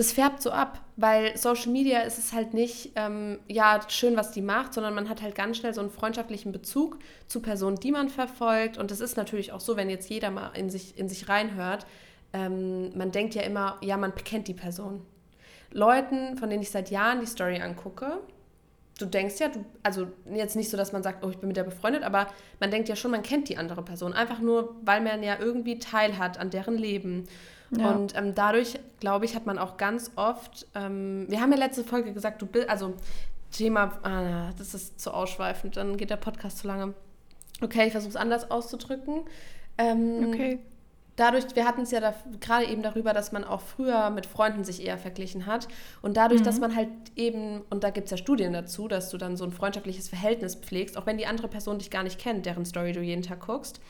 das 0.00 0.12
färbt 0.12 0.40
so 0.40 0.50
ab, 0.50 0.80
weil 0.96 1.36
Social 1.36 1.70
Media 1.70 2.00
ist 2.00 2.18
es 2.18 2.32
halt 2.32 2.54
nicht, 2.54 2.92
ähm, 2.96 3.38
ja, 3.48 3.80
schön, 3.88 4.16
was 4.16 4.30
die 4.30 4.40
macht, 4.40 4.72
sondern 4.72 4.94
man 4.94 5.10
hat 5.10 5.20
halt 5.20 5.34
ganz 5.34 5.58
schnell 5.58 5.74
so 5.74 5.82
einen 5.82 5.90
freundschaftlichen 5.90 6.52
Bezug 6.52 6.98
zu 7.26 7.42
Personen, 7.42 7.76
die 7.76 7.92
man 7.92 8.08
verfolgt. 8.08 8.78
Und 8.78 8.90
das 8.90 9.00
ist 9.00 9.18
natürlich 9.18 9.52
auch 9.52 9.60
so, 9.60 9.76
wenn 9.76 9.90
jetzt 9.90 10.08
jeder 10.08 10.30
mal 10.30 10.52
in 10.54 10.70
sich, 10.70 10.96
in 10.98 11.10
sich 11.10 11.28
reinhört, 11.28 11.84
ähm, 12.32 12.96
man 12.96 13.12
denkt 13.12 13.34
ja 13.34 13.42
immer, 13.42 13.76
ja, 13.82 13.98
man 13.98 14.14
kennt 14.14 14.48
die 14.48 14.54
Person. 14.54 15.04
Leuten, 15.70 16.38
von 16.38 16.48
denen 16.48 16.62
ich 16.62 16.70
seit 16.70 16.90
Jahren 16.90 17.20
die 17.20 17.26
Story 17.26 17.60
angucke, 17.60 18.20
du 18.98 19.04
denkst 19.04 19.38
ja, 19.38 19.48
du, 19.48 19.66
also 19.82 20.06
jetzt 20.32 20.56
nicht 20.56 20.70
so, 20.70 20.78
dass 20.78 20.92
man 20.92 21.02
sagt, 21.02 21.22
oh, 21.26 21.28
ich 21.28 21.36
bin 21.36 21.48
mit 21.48 21.58
der 21.58 21.64
befreundet, 21.64 22.04
aber 22.04 22.28
man 22.58 22.70
denkt 22.70 22.88
ja 22.88 22.96
schon, 22.96 23.10
man 23.10 23.22
kennt 23.22 23.50
die 23.50 23.58
andere 23.58 23.82
Person. 23.82 24.14
Einfach 24.14 24.38
nur, 24.38 24.76
weil 24.82 25.02
man 25.02 25.22
ja 25.22 25.38
irgendwie 25.38 25.78
Teil 25.78 26.16
hat 26.16 26.38
an 26.38 26.48
deren 26.48 26.78
Leben. 26.78 27.28
Ja. 27.70 27.90
Und 27.90 28.16
ähm, 28.16 28.34
dadurch, 28.34 28.78
glaube 28.98 29.24
ich, 29.24 29.36
hat 29.36 29.46
man 29.46 29.58
auch 29.58 29.76
ganz 29.76 30.10
oft, 30.16 30.66
ähm, 30.74 31.26
wir 31.28 31.40
haben 31.40 31.52
ja 31.52 31.58
letzte 31.58 31.84
Folge 31.84 32.12
gesagt, 32.12 32.42
du 32.42 32.46
bist, 32.46 32.68
also 32.68 32.94
Thema, 33.52 33.98
ah, 34.02 34.50
das 34.58 34.74
ist 34.74 35.00
zu 35.00 35.12
ausschweifend, 35.12 35.76
dann 35.76 35.96
geht 35.96 36.10
der 36.10 36.16
Podcast 36.16 36.58
zu 36.58 36.66
lange. 36.66 36.94
Okay, 37.60 37.86
ich 37.86 37.92
versuche 37.92 38.10
es 38.10 38.16
anders 38.16 38.50
auszudrücken. 38.50 39.22
Ähm, 39.78 40.28
okay. 40.28 40.58
Dadurch, 41.16 41.54
wir 41.54 41.66
hatten 41.66 41.82
es 41.82 41.90
ja 41.90 42.00
da, 42.00 42.14
gerade 42.40 42.66
eben 42.66 42.82
darüber, 42.82 43.12
dass 43.12 43.30
man 43.30 43.44
auch 43.44 43.60
früher 43.60 44.08
mit 44.10 44.24
Freunden 44.24 44.64
sich 44.64 44.84
eher 44.86 44.96
verglichen 44.96 45.44
hat. 45.44 45.68
Und 46.00 46.16
dadurch, 46.16 46.40
mhm. 46.40 46.44
dass 46.44 46.60
man 46.60 46.74
halt 46.74 46.88
eben, 47.14 47.60
und 47.68 47.84
da 47.84 47.90
gibt 47.90 48.06
es 48.06 48.10
ja 48.12 48.16
Studien 48.16 48.52
dazu, 48.52 48.88
dass 48.88 49.10
du 49.10 49.18
dann 49.18 49.36
so 49.36 49.44
ein 49.44 49.52
freundschaftliches 49.52 50.08
Verhältnis 50.08 50.54
pflegst, 50.54 50.96
auch 50.96 51.06
wenn 51.06 51.18
die 51.18 51.26
andere 51.26 51.48
Person 51.48 51.78
dich 51.78 51.90
gar 51.90 52.04
nicht 52.04 52.18
kennt, 52.18 52.46
deren 52.46 52.64
Story 52.64 52.92
du 52.92 53.02
jeden 53.02 53.22
Tag 53.22 53.40
guckst, 53.40 53.80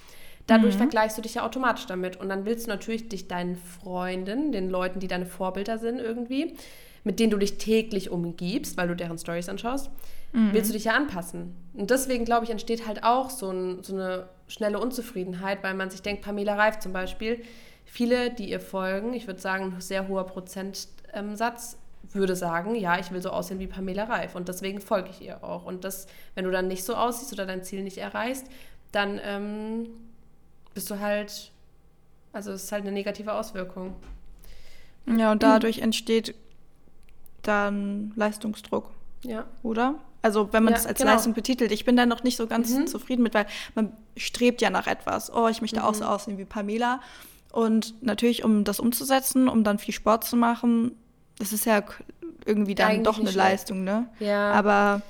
Dadurch 0.51 0.75
mhm. 0.75 0.79
vergleichst 0.79 1.17
du 1.17 1.23
dich 1.23 1.35
ja 1.35 1.47
automatisch 1.47 1.87
damit. 1.87 2.17
Und 2.17 2.29
dann 2.29 2.45
willst 2.45 2.67
du 2.67 2.71
natürlich 2.71 3.09
dich 3.09 3.29
deinen 3.29 3.55
Freunden, 3.55 4.51
den 4.51 4.69
Leuten, 4.69 4.99
die 4.99 5.07
deine 5.07 5.25
Vorbilder 5.25 5.79
sind 5.79 6.01
irgendwie, 6.01 6.57
mit 7.05 7.21
denen 7.21 7.31
du 7.31 7.37
dich 7.37 7.57
täglich 7.57 8.11
umgibst, 8.11 8.77
weil 8.77 8.89
du 8.89 8.97
deren 8.97 9.17
Stories 9.17 9.49
anschaust, 9.49 9.93
mhm. 10.33 10.53
willst 10.53 10.69
du 10.71 10.75
dich 10.75 10.87
ja 10.87 10.95
anpassen. 10.95 11.55
Und 11.73 11.91
deswegen, 11.91 12.25
glaube 12.25 12.47
ich, 12.47 12.51
entsteht 12.51 12.89
halt 12.89 13.05
auch 13.05 13.31
so, 13.31 13.49
ein, 13.49 13.85
so 13.85 13.95
eine 13.95 14.29
schnelle 14.49 14.81
Unzufriedenheit, 14.81 15.63
weil 15.63 15.75
man 15.75 15.89
sich 15.89 16.03
denkt, 16.03 16.23
Pamela 16.23 16.57
Reif 16.57 16.81
zum 16.81 16.93
Beispiel, 16.93 17.41
viele, 17.85 18.31
die 18.31 18.51
ihr 18.51 18.59
folgen, 18.59 19.15
ich 19.15 19.29
würde 19.29 19.41
sagen, 19.41 19.75
ein 19.77 19.81
sehr 19.81 20.09
hoher 20.09 20.27
Prozentsatz, 20.27 21.79
würde 22.13 22.35
sagen, 22.35 22.75
ja, 22.75 22.99
ich 22.99 23.13
will 23.13 23.23
so 23.23 23.31
aussehen 23.31 23.61
wie 23.61 23.69
Pamela 23.69 24.03
Reif 24.03 24.35
und 24.35 24.49
deswegen 24.49 24.81
folge 24.81 25.11
ich 25.11 25.23
ihr 25.23 25.45
auch. 25.45 25.65
Und 25.65 25.85
das, 25.85 26.09
wenn 26.35 26.45
du 26.45 26.51
dann 26.51 26.67
nicht 26.67 26.83
so 26.83 26.97
aussiehst 26.97 27.33
oder 27.33 27.47
dein 27.47 27.63
Ziel 27.63 27.85
nicht 27.85 27.99
erreichst, 27.99 28.47
dann 28.91 29.21
ähm, 29.23 29.91
bist 30.75 30.91
du 30.91 30.99
halt 31.01 31.51
Also 32.33 32.53
es 32.53 32.65
ist 32.65 32.73
halt 32.73 32.83
eine 32.83 32.93
negative 32.93 33.33
Auswirkung. 33.33 33.95
Ja, 35.07 35.33
und 35.33 35.43
dadurch 35.43 35.79
entsteht 35.81 36.35
dann 37.43 38.13
Leistungsdruck. 38.17 38.91
Ja. 39.25 39.45
Oder? 39.63 39.95
Also 40.23 40.53
wenn 40.53 40.63
man 40.65 40.73
Ja, 40.75 40.79
das 40.79 40.87
als 40.87 40.99
genau. 40.99 41.13
Leistung 41.13 41.33
betitelt. 41.35 41.73
Ich 41.73 41.85
bin 41.85 41.97
da 41.97 42.05
noch 42.07 42.23
nicht 42.23 42.37
so 42.37 42.47
ganz 42.47 42.71
Mhm. 42.71 42.87
zufrieden 42.87 43.23
mit, 43.23 43.33
weil 43.35 43.47
man 43.75 43.93
strebt 44.17 44.61
ja 44.61 44.71
nach 44.71 44.87
etwas. 44.87 45.33
Oh, 45.35 45.49
ich 45.49 45.61
möchte 45.63 45.83
auch 45.83 45.93
Mhm. 45.93 45.97
so 45.97 46.05
aussehen 46.05 46.39
wie 46.39 46.45
Pamela. 46.45 47.01
Und 47.53 47.95
natürlich, 48.03 48.45
um 48.45 48.65
das 48.65 48.79
umzusetzen, 48.81 49.49
um 49.49 49.65
dann 49.65 49.79
viel 49.79 49.95
Sport 49.95 50.25
zu 50.25 50.37
machen, 50.37 50.93
das 51.39 51.53
ist 51.53 51.65
ja 51.65 51.83
irgendwie 52.45 52.75
dann 52.75 52.91
Eigentlich 52.91 53.03
doch 53.05 53.19
eine. 53.19 53.31
Leistung, 53.31 53.83
ne? 53.83 54.09
Ja. 54.21 54.53
Aber 54.53 55.03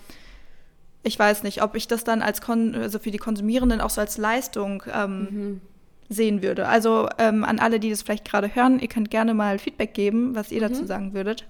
ich 1.02 1.18
weiß 1.18 1.42
nicht, 1.42 1.62
ob 1.62 1.74
ich 1.76 1.88
das 1.88 2.04
dann 2.04 2.22
als 2.22 2.40
Kon 2.40 2.74
also 2.74 2.98
für 2.98 3.10
die 3.10 3.18
Konsumierenden 3.18 3.80
auch 3.80 3.90
so 3.90 4.00
als 4.00 4.18
Leistung 4.18 4.82
ähm, 4.92 5.20
mhm. 5.20 5.60
sehen 6.08 6.42
würde. 6.42 6.68
Also 6.68 7.08
ähm, 7.18 7.44
an 7.44 7.58
alle, 7.58 7.80
die 7.80 7.90
das 7.90 8.02
vielleicht 8.02 8.24
gerade 8.24 8.54
hören, 8.54 8.78
ihr 8.78 8.88
könnt 8.88 9.10
gerne 9.10 9.34
mal 9.34 9.58
Feedback 9.58 9.94
geben, 9.94 10.34
was 10.34 10.52
ihr 10.52 10.60
Mhm. 10.60 10.72
dazu 10.72 10.86
sagen 10.86 11.14
würdet. 11.14 11.46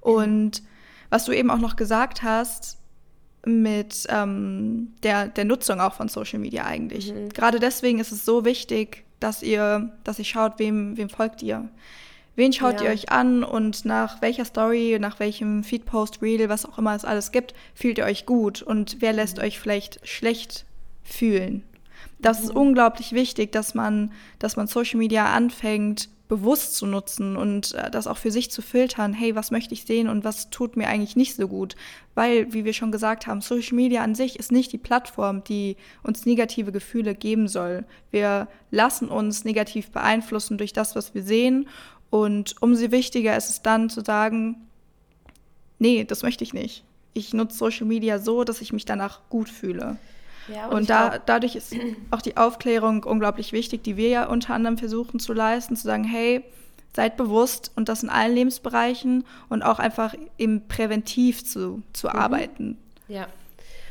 Und 0.00 0.62
was 1.08 1.24
du 1.24 1.32
eben 1.32 1.50
auch 1.50 1.58
noch 1.58 1.76
gesagt 1.76 2.22
hast 2.22 2.78
mit 3.44 4.06
ähm, 4.08 4.92
der, 5.02 5.28
der 5.28 5.44
Nutzung 5.44 5.80
auch 5.80 5.94
von 5.94 6.08
Social 6.08 6.38
Media 6.40 6.64
eigentlich. 6.64 7.12
Mhm. 7.12 7.28
Gerade 7.30 7.60
deswegen 7.60 8.00
ist 8.00 8.12
es 8.12 8.24
so 8.24 8.44
wichtig, 8.44 9.04
dass 9.20 9.42
ihr, 9.42 9.92
dass 10.04 10.18
ihr 10.18 10.24
schaut, 10.24 10.58
wem, 10.58 10.96
wem 10.96 11.08
folgt 11.08 11.42
ihr. 11.42 11.68
Wen 12.36 12.52
schaut 12.52 12.80
Ja. 12.80 12.86
ihr 12.86 12.92
euch 12.92 13.10
an 13.10 13.42
und 13.42 13.84
nach 13.84 14.20
welcher 14.22 14.44
Story, 14.44 14.98
nach 15.00 15.18
welchem 15.18 15.64
Feedpost, 15.64 16.20
Reel, 16.22 16.48
was 16.48 16.66
auch 16.66 16.78
immer 16.78 16.94
es 16.94 17.04
alles 17.04 17.32
gibt, 17.32 17.54
fühlt 17.74 17.98
ihr 17.98 18.04
euch 18.04 18.26
gut 18.26 18.62
und 18.62 18.98
wer 19.00 19.12
lässt 19.14 19.38
euch 19.38 19.58
vielleicht 19.58 20.06
schlecht 20.06 20.66
fühlen. 21.02 21.64
Das 22.18 22.40
ist 22.40 22.50
unglaublich 22.54 23.12
wichtig, 23.12 23.52
dass 23.52 23.74
man, 23.74 24.12
dass 24.38 24.56
man 24.56 24.66
Social 24.66 24.98
Media 24.98 25.32
anfängt, 25.32 26.08
bewusst 26.28 26.74
zu 26.74 26.86
nutzen 26.86 27.36
und 27.36 27.74
äh, 27.74 27.88
das 27.90 28.08
auch 28.08 28.16
für 28.16 28.32
sich 28.32 28.50
zu 28.50 28.60
filtern. 28.60 29.12
Hey, 29.12 29.36
was 29.36 29.52
möchte 29.52 29.74
ich 29.74 29.84
sehen 29.84 30.08
und 30.08 30.24
was 30.24 30.50
tut 30.50 30.76
mir 30.76 30.88
eigentlich 30.88 31.14
nicht 31.14 31.36
so 31.36 31.46
gut? 31.46 31.76
Weil, 32.16 32.52
wie 32.52 32.64
wir 32.64 32.72
schon 32.72 32.90
gesagt 32.90 33.26
haben, 33.28 33.40
Social 33.40 33.76
Media 33.76 34.02
an 34.02 34.16
sich 34.16 34.36
ist 34.38 34.50
nicht 34.50 34.72
die 34.72 34.78
Plattform, 34.78 35.44
die 35.44 35.76
uns 36.02 36.26
negative 36.26 36.72
Gefühle 36.72 37.14
geben 37.14 37.46
soll. 37.46 37.84
Wir 38.10 38.48
lassen 38.72 39.08
uns 39.08 39.44
negativ 39.44 39.90
beeinflussen 39.90 40.58
durch 40.58 40.72
das, 40.72 40.96
was 40.96 41.14
wir 41.14 41.22
sehen. 41.22 41.68
Und 42.10 42.54
umso 42.60 42.90
wichtiger 42.90 43.36
ist 43.36 43.50
es 43.50 43.62
dann 43.62 43.90
zu 43.90 44.02
sagen, 44.02 44.66
nee, 45.78 46.04
das 46.04 46.22
möchte 46.22 46.44
ich 46.44 46.54
nicht. 46.54 46.84
Ich 47.14 47.34
nutze 47.34 47.56
Social 47.58 47.86
Media 47.86 48.18
so, 48.18 48.44
dass 48.44 48.60
ich 48.60 48.72
mich 48.72 48.84
danach 48.84 49.20
gut 49.30 49.48
fühle. 49.48 49.96
ja, 50.52 50.68
Und 50.68 50.82
ich 50.82 50.88
da, 50.88 51.08
glaub- 51.08 51.26
dadurch 51.26 51.56
ist 51.56 51.74
auch 52.10 52.22
die 52.22 52.36
Aufklärung 52.36 53.04
unglaublich 53.04 53.52
wichtig, 53.52 53.82
die 53.84 53.96
wir 53.96 54.08
ja 54.08 54.26
unter 54.26 54.54
anderem 54.54 54.78
versuchen 54.78 55.18
zu 55.18 55.32
leisten, 55.32 55.76
zu 55.76 55.84
sagen, 55.84 56.04
hey, 56.04 56.44
seid 56.94 57.16
bewusst 57.16 57.72
und 57.76 57.88
das 57.90 58.02
in 58.02 58.08
allen 58.08 58.34
Lebensbereichen 58.34 59.24
und 59.48 59.62
auch 59.62 59.78
einfach 59.78 60.14
eben 60.38 60.66
präventiv 60.68 61.44
zu, 61.44 61.82
zu 61.92 62.08
arbeiten. 62.08 62.78
Ja. 63.08 63.26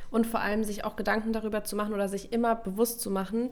Und 0.10 0.26
vor 0.26 0.40
allem 0.40 0.64
sich 0.64 0.86
auch 0.86 0.96
Gedanken 0.96 1.34
darüber 1.34 1.64
zu 1.64 1.76
machen 1.76 1.94
oder 1.94 2.08
sich 2.08 2.32
immer 2.32 2.56
bewusst 2.56 3.02
zu 3.02 3.12
machen, 3.12 3.50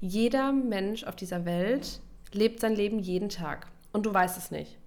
jeder 0.00 0.52
Mensch 0.52 1.04
auf 1.04 1.16
dieser 1.16 1.44
Welt 1.44 2.00
lebt 2.32 2.60
sein 2.60 2.74
Leben 2.76 2.98
jeden 2.98 3.28
Tag. 3.28 3.66
Und 3.92 4.06
du 4.06 4.12
weißt 4.14 4.38
es 4.38 4.50
nicht. 4.50 4.78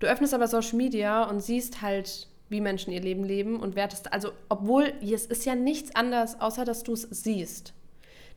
Du 0.00 0.06
öffnest 0.06 0.34
aber 0.34 0.48
Social 0.48 0.76
Media 0.76 1.24
und 1.24 1.40
siehst 1.40 1.82
halt, 1.82 2.28
wie 2.48 2.60
Menschen 2.60 2.92
ihr 2.92 3.00
Leben 3.00 3.24
leben 3.24 3.60
und 3.60 3.74
wertest, 3.74 4.12
also 4.12 4.32
obwohl 4.48 4.92
es 5.02 5.26
ist 5.26 5.46
ja 5.46 5.54
nichts 5.54 5.94
anderes, 5.94 6.40
außer 6.40 6.64
dass 6.64 6.82
du 6.82 6.92
es 6.92 7.02
siehst. 7.10 7.72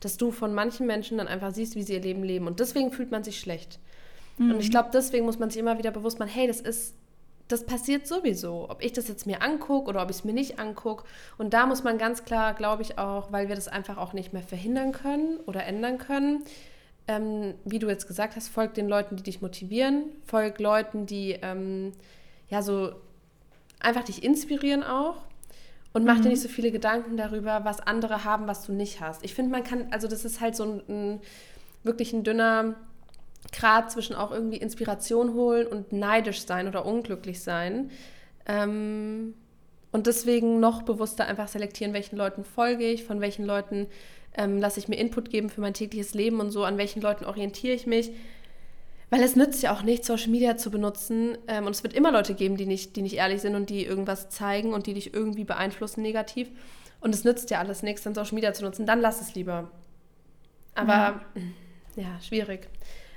Dass 0.00 0.16
du 0.16 0.30
von 0.30 0.54
manchen 0.54 0.86
Menschen 0.86 1.18
dann 1.18 1.28
einfach 1.28 1.52
siehst, 1.52 1.74
wie 1.74 1.82
sie 1.82 1.94
ihr 1.94 2.00
Leben 2.00 2.22
leben. 2.22 2.46
Und 2.46 2.60
deswegen 2.60 2.92
fühlt 2.92 3.10
man 3.10 3.24
sich 3.24 3.38
schlecht. 3.38 3.78
Und 4.38 4.60
ich 4.60 4.70
glaube, 4.70 4.90
deswegen 4.92 5.26
muss 5.26 5.40
man 5.40 5.50
sich 5.50 5.58
immer 5.58 5.78
wieder 5.78 5.90
bewusst 5.90 6.20
machen, 6.20 6.30
hey, 6.30 6.46
das 6.46 6.60
ist, 6.60 6.94
das 7.48 7.66
passiert 7.66 8.06
sowieso. 8.06 8.70
Ob 8.70 8.84
ich 8.84 8.92
das 8.92 9.08
jetzt 9.08 9.26
mir 9.26 9.42
angucke 9.42 9.88
oder 9.88 10.00
ob 10.00 10.10
ich 10.10 10.18
es 10.18 10.24
mir 10.24 10.32
nicht 10.32 10.60
angucke. 10.60 11.04
Und 11.38 11.54
da 11.54 11.66
muss 11.66 11.82
man 11.82 11.98
ganz 11.98 12.24
klar, 12.24 12.54
glaube 12.54 12.82
ich 12.82 12.98
auch, 12.98 13.32
weil 13.32 13.48
wir 13.48 13.56
das 13.56 13.66
einfach 13.66 13.96
auch 13.96 14.12
nicht 14.12 14.32
mehr 14.32 14.42
verhindern 14.42 14.92
können 14.92 15.38
oder 15.46 15.64
ändern 15.64 15.98
können, 15.98 16.44
ähm, 17.08 17.54
wie 17.64 17.78
du 17.78 17.88
jetzt 17.88 18.06
gesagt 18.06 18.36
hast, 18.36 18.48
folg 18.48 18.74
den 18.74 18.88
Leuten, 18.88 19.16
die 19.16 19.22
dich 19.22 19.42
motivieren, 19.42 20.04
folg 20.26 20.60
Leuten, 20.60 21.06
die 21.06 21.38
ähm, 21.42 21.92
ja 22.48 22.62
so 22.62 22.92
einfach 23.80 24.04
dich 24.04 24.22
inspirieren 24.22 24.84
auch. 24.84 25.16
Und 25.94 26.04
mach 26.04 26.20
dir 26.20 26.28
nicht 26.28 26.42
so 26.42 26.48
viele 26.48 26.70
Gedanken 26.70 27.16
darüber, 27.16 27.64
was 27.64 27.80
andere 27.80 28.22
haben, 28.22 28.46
was 28.46 28.64
du 28.64 28.72
nicht 28.72 29.00
hast. 29.00 29.24
Ich 29.24 29.34
finde, 29.34 29.50
man 29.50 29.64
kann, 29.64 29.88
also 29.90 30.06
das 30.06 30.24
ist 30.24 30.40
halt 30.40 30.54
so 30.54 30.64
ein, 30.64 30.82
ein 30.88 31.20
wirklich 31.82 32.12
ein 32.12 32.22
dünner 32.22 32.74
Grad 33.52 33.90
zwischen 33.90 34.14
auch 34.14 34.30
irgendwie 34.30 34.58
Inspiration 34.58 35.32
holen 35.32 35.66
und 35.66 35.92
neidisch 35.92 36.44
sein 36.44 36.68
oder 36.68 36.84
unglücklich 36.84 37.42
sein. 37.42 37.90
Ähm, 38.46 39.34
und 39.90 40.06
deswegen 40.06 40.60
noch 40.60 40.82
bewusster 40.82 41.26
einfach 41.26 41.48
selektieren, 41.48 41.94
welchen 41.94 42.16
Leuten 42.16 42.44
folge 42.44 42.84
ich, 42.84 43.04
von 43.04 43.20
welchen 43.20 43.46
Leuten 43.46 43.86
ähm, 44.38 44.58
lasse 44.58 44.80
ich 44.80 44.88
mir 44.88 44.96
Input 44.96 45.28
geben 45.28 45.50
für 45.50 45.60
mein 45.60 45.74
tägliches 45.74 46.14
Leben 46.14 46.40
und 46.40 46.50
so, 46.50 46.64
an 46.64 46.78
welchen 46.78 47.02
Leuten 47.02 47.26
orientiere 47.26 47.74
ich 47.74 47.86
mich. 47.86 48.12
Weil 49.10 49.22
es 49.22 49.36
nützt 49.36 49.62
ja 49.62 49.72
auch 49.72 49.82
nicht, 49.82 50.04
Social 50.04 50.30
Media 50.30 50.56
zu 50.56 50.70
benutzen. 50.70 51.36
Ähm, 51.48 51.66
und 51.66 51.74
es 51.74 51.82
wird 51.82 51.92
immer 51.92 52.12
Leute 52.12 52.34
geben, 52.34 52.56
die 52.56 52.66
nicht, 52.66 52.96
die 52.96 53.02
nicht 53.02 53.16
ehrlich 53.16 53.40
sind 53.40 53.54
und 53.54 53.68
die 53.68 53.84
irgendwas 53.84 54.30
zeigen 54.30 54.72
und 54.72 54.86
die 54.86 54.94
dich 54.94 55.12
irgendwie 55.12 55.44
beeinflussen 55.44 56.02
negativ. 56.02 56.48
Und 57.00 57.14
es 57.14 57.24
nützt 57.24 57.50
ja 57.50 57.58
alles 57.58 57.82
nichts, 57.82 58.02
dann 58.02 58.14
Social 58.14 58.34
Media 58.34 58.52
zu 58.52 58.64
nutzen. 58.64 58.86
Dann 58.86 59.00
lass 59.00 59.20
es 59.20 59.34
lieber. 59.34 59.70
Aber 60.74 61.20
ja, 61.96 62.18
schwierig. 62.20 62.68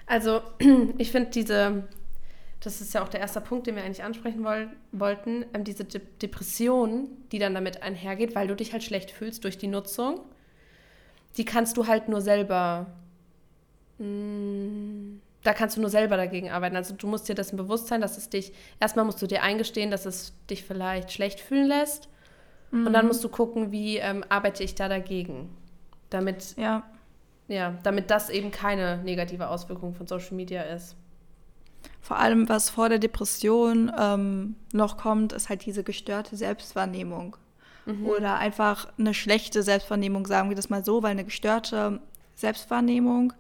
Also 0.08 0.42
ich 0.98 1.12
finde 1.12 1.30
diese, 1.30 1.84
das 2.62 2.82
ist 2.82 2.94
ja 2.94 3.04
auch 3.04 3.10
der 3.10 3.20
erste 3.20 3.42
Punkt, 3.42 3.68
den 3.68 3.76
wir 3.76 3.84
eigentlich 3.84 4.04
ansprechen 4.04 4.44
woll 4.44 4.70
wollten, 4.92 5.46
ähm, 5.54 5.64
diese 5.64 5.84
De 5.84 6.02
Depression, 6.22 7.10
die 7.32 7.40
dann 7.40 7.54
damit 7.54 7.84
einhergeht, 7.84 8.34
weil 8.34 8.48
du 8.48 8.56
dich 8.56 8.72
halt 8.72 8.84
schlecht 8.84 9.12
fühlst 9.12 9.44
durch 9.44 9.58
die 9.58 9.68
Nutzung, 9.68 10.22
die 11.38 11.46
kannst 11.46 11.78
du 11.78 11.88
halt 11.88 12.10
nur 12.10 12.22
selber, 12.22 12.88
mh, 13.98 15.20
da 15.44 15.54
kannst 15.54 15.78
du 15.78 15.82
nur 15.82 15.90
selber 15.90 16.18
dagegen 16.18 16.52
arbeiten. 16.52 16.76
Also 16.76 16.94
du 16.96 17.08
musst 17.08 17.28
dir 17.28 17.36
dessen 17.36 17.58
bewusst 17.58 17.88
sein, 17.88 18.02
dass 18.02 18.18
es 18.18 18.30
dich, 18.30 18.54
erstmal 18.80 19.06
musst 19.06 19.22
du 19.22 19.28
dir 19.28 19.42
eingestehen, 19.44 19.92
dass 19.92 20.06
es 20.06 20.34
dich 20.50 20.64
vielleicht 20.64 21.12
schlecht 21.12 21.40
fühlen 21.40 21.68
lässt 21.68 22.10
und 22.72 22.94
dann 22.94 23.08
musst 23.08 23.22
du 23.24 23.30
gucken, 23.30 23.72
wie 23.72 23.98
ähm, 23.98 24.24
arbeite 24.30 24.64
ich 24.64 24.76
da 24.76 24.88
dagegen, 24.88 25.50
damit 26.10 26.56
Ja. 26.58 26.84
ja, 27.50 27.76
damit 27.84 28.10
das 28.12 28.30
eben 28.30 28.52
keine 28.52 29.00
negative 29.04 29.50
Auswirkung 29.50 29.94
von 29.94 30.08
Social 30.08 30.36
Media 30.36 30.62
ist. 30.64 30.96
Vor 32.00 32.18
allem, 32.18 32.48
was 32.50 32.70
vor 32.70 32.90
der 32.90 33.00
Depression 33.00 33.92
ähm, 34.00 34.56
noch 34.74 34.98
kommt, 34.98 35.34
ist 35.34 35.50
halt 35.50 35.66
diese 35.66 35.84
gestörte 35.84 36.36
Selbstwahrnehmung. 36.36 37.36
Oder 38.06 38.38
einfach 38.38 38.88
eine 38.98 39.14
schlechte 39.14 39.64
Selbstwahrnehmung, 39.64 40.28
sagen 40.28 40.50
wir 40.50 40.56
das 40.56 40.70
mal 40.70 40.86
so, 40.86 41.04
weil 41.04 41.12
eine 41.12 41.26
gestörte 41.26 42.00
Selbstwahrnehmung 42.36 43.34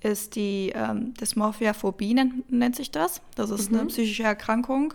ist 0.00 0.36
die 0.36 0.72
ähm, 0.74 1.14
Dysmorphia-Phobie, 1.14 2.14
nennt, 2.14 2.50
nennt 2.50 2.76
sich 2.76 2.90
das. 2.90 3.20
Das 3.34 3.50
ist 3.50 3.72
eine 3.72 3.86
psychische 3.86 4.22
Erkrankung. 4.22 4.94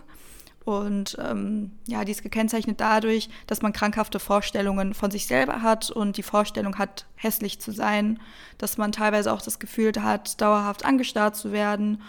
Und 0.64 1.18
ähm, 1.20 1.72
ja, 1.86 2.04
die 2.06 2.12
ist 2.12 2.22
gekennzeichnet 2.22 2.80
dadurch, 2.80 3.28
dass 3.46 3.60
man 3.60 3.74
krankhafte 3.74 4.18
Vorstellungen 4.18 4.94
von 4.94 5.10
sich 5.10 5.26
selber 5.26 5.60
hat 5.60 5.90
und 5.90 6.16
die 6.16 6.22
Vorstellung 6.22 6.78
hat, 6.78 7.04
hässlich 7.16 7.60
zu 7.60 7.70
sein, 7.70 8.18
dass 8.56 8.78
man 8.78 8.90
teilweise 8.90 9.30
auch 9.32 9.42
das 9.42 9.58
Gefühl 9.58 9.92
hat, 10.00 10.40
dauerhaft 10.40 10.86
angestarrt 10.86 11.36
zu 11.36 11.52
werden. 11.52 12.00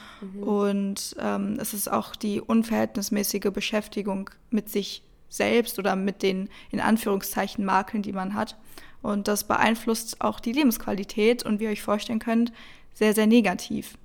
Und 0.42 1.18
ähm, 1.20 1.58
es 1.60 1.74
ist 1.74 1.92
auch 1.92 2.16
die 2.16 2.40
unverhältnismäßige 2.40 3.52
Beschäftigung 3.52 4.30
mit 4.52 4.70
sich 4.70 5.04
selbst 5.36 5.80
oder 5.80 5.96
mit 5.96 6.22
den 6.24 6.50
in 6.72 6.80
Anführungszeichen 6.80 7.66
Makeln, 7.66 8.04
die 8.04 8.14
man 8.14 8.34
hat. 8.34 8.58
Und 9.02 9.28
das 9.28 9.44
beeinflusst 9.44 10.22
auch 10.22 10.40
die 10.40 10.52
Lebensqualität 10.52 11.44
und 11.44 11.60
wie 11.60 11.66
ihr 11.66 11.70
euch 11.70 11.84
vorstellen 11.84 12.20
könnt, 12.20 12.52
sehr, 12.94 13.14
sehr 13.14 13.28
negativ. 13.28 13.98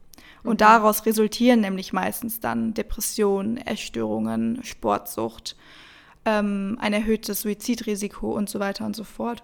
Und 0.42 0.60
daraus 0.60 1.06
resultieren 1.06 1.60
nämlich 1.60 1.92
meistens 1.92 2.40
dann 2.40 2.74
Depressionen, 2.74 3.56
Essstörungen, 3.58 4.62
Sportsucht, 4.64 5.56
ähm, 6.24 6.76
ein 6.80 6.92
erhöhtes 6.92 7.42
Suizidrisiko 7.42 8.32
und 8.32 8.48
so 8.48 8.60
weiter 8.60 8.84
und 8.84 8.96
so 8.96 9.04
fort. 9.04 9.42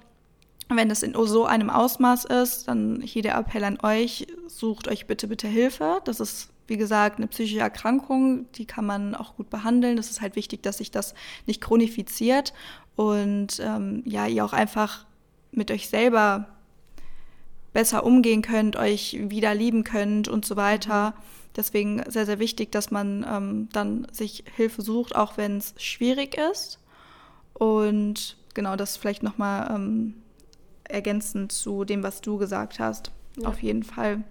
Wenn 0.69 0.91
es 0.91 1.03
in 1.03 1.15
so 1.15 1.47
einem 1.47 1.71
Ausmaß 1.71 2.25
ist, 2.25 2.67
dann 2.67 3.01
hier 3.01 3.23
der 3.23 3.37
Appell 3.37 3.63
an 3.63 3.79
euch, 3.83 4.27
sucht 4.49 4.89
euch 4.89 5.07
bitte, 5.07 5.29
bitte 5.29 5.47
Hilfe. 5.47 6.01
Das 6.05 6.19
ist, 6.19 6.51
wie 6.67 6.77
gesagt, 6.77 7.19
eine 7.19 7.29
psychische 7.29 7.61
Erkrankung, 7.61 8.51
die 8.53 8.67
kann 8.67 8.87
man 8.87 9.15
auch 9.15 9.37
gut 9.37 9.51
behandeln. 9.51 9.97
Das 9.97 10.11
ist 10.11 10.21
halt 10.21 10.37
wichtig, 10.37 10.63
dass 10.63 10.79
sich 10.79 10.91
das 10.91 11.15
nicht 11.47 11.61
chronifiziert 11.61 12.53
und 12.97 13.61
ähm, 13.61 14.03
ja, 14.05 14.27
ihr 14.27 14.45
auch 14.45 14.53
einfach 14.53 15.07
mit 15.53 15.71
euch 15.71 15.89
selber 15.89 16.49
besser 17.73 18.05
umgehen 18.05 18.43
könnt, 18.43 18.77
euch 18.77 19.19
wieder 19.29 19.55
lieben 19.55 19.85
könnt 19.85 20.29
und 20.29 20.45
so 20.45 20.57
weiter. 20.57 21.15
Deswegen 21.57 22.03
sehr, 22.09 22.27
sehr 22.27 22.39
wichtig, 22.39 22.73
dass 22.73 22.91
man 22.91 23.25
ähm, 23.29 23.69
dann 23.73 24.07
sich 24.13 24.45
Hilfe 24.57 24.83
sucht, 24.83 25.15
auch 25.15 25.37
wenn 25.37 25.59
es 25.59 25.75
schwierig 25.77 26.37
ist. 26.53 26.79
Und 27.55 28.37
genau 28.55 28.77
das 28.77 28.97
vielleicht 28.97 29.23
nochmal 29.23 29.75
ähm, 29.75 30.15
ergänzend 30.85 31.53
zu 31.53 31.85
dem, 31.85 32.03
was 32.03 32.21
du 32.21 32.39
gesagt 32.39 32.79
hast. 32.79 33.11
Ja. 33.37 33.49
Auf 33.49 33.63
jeden 33.63 33.83
Fall. 33.83 34.25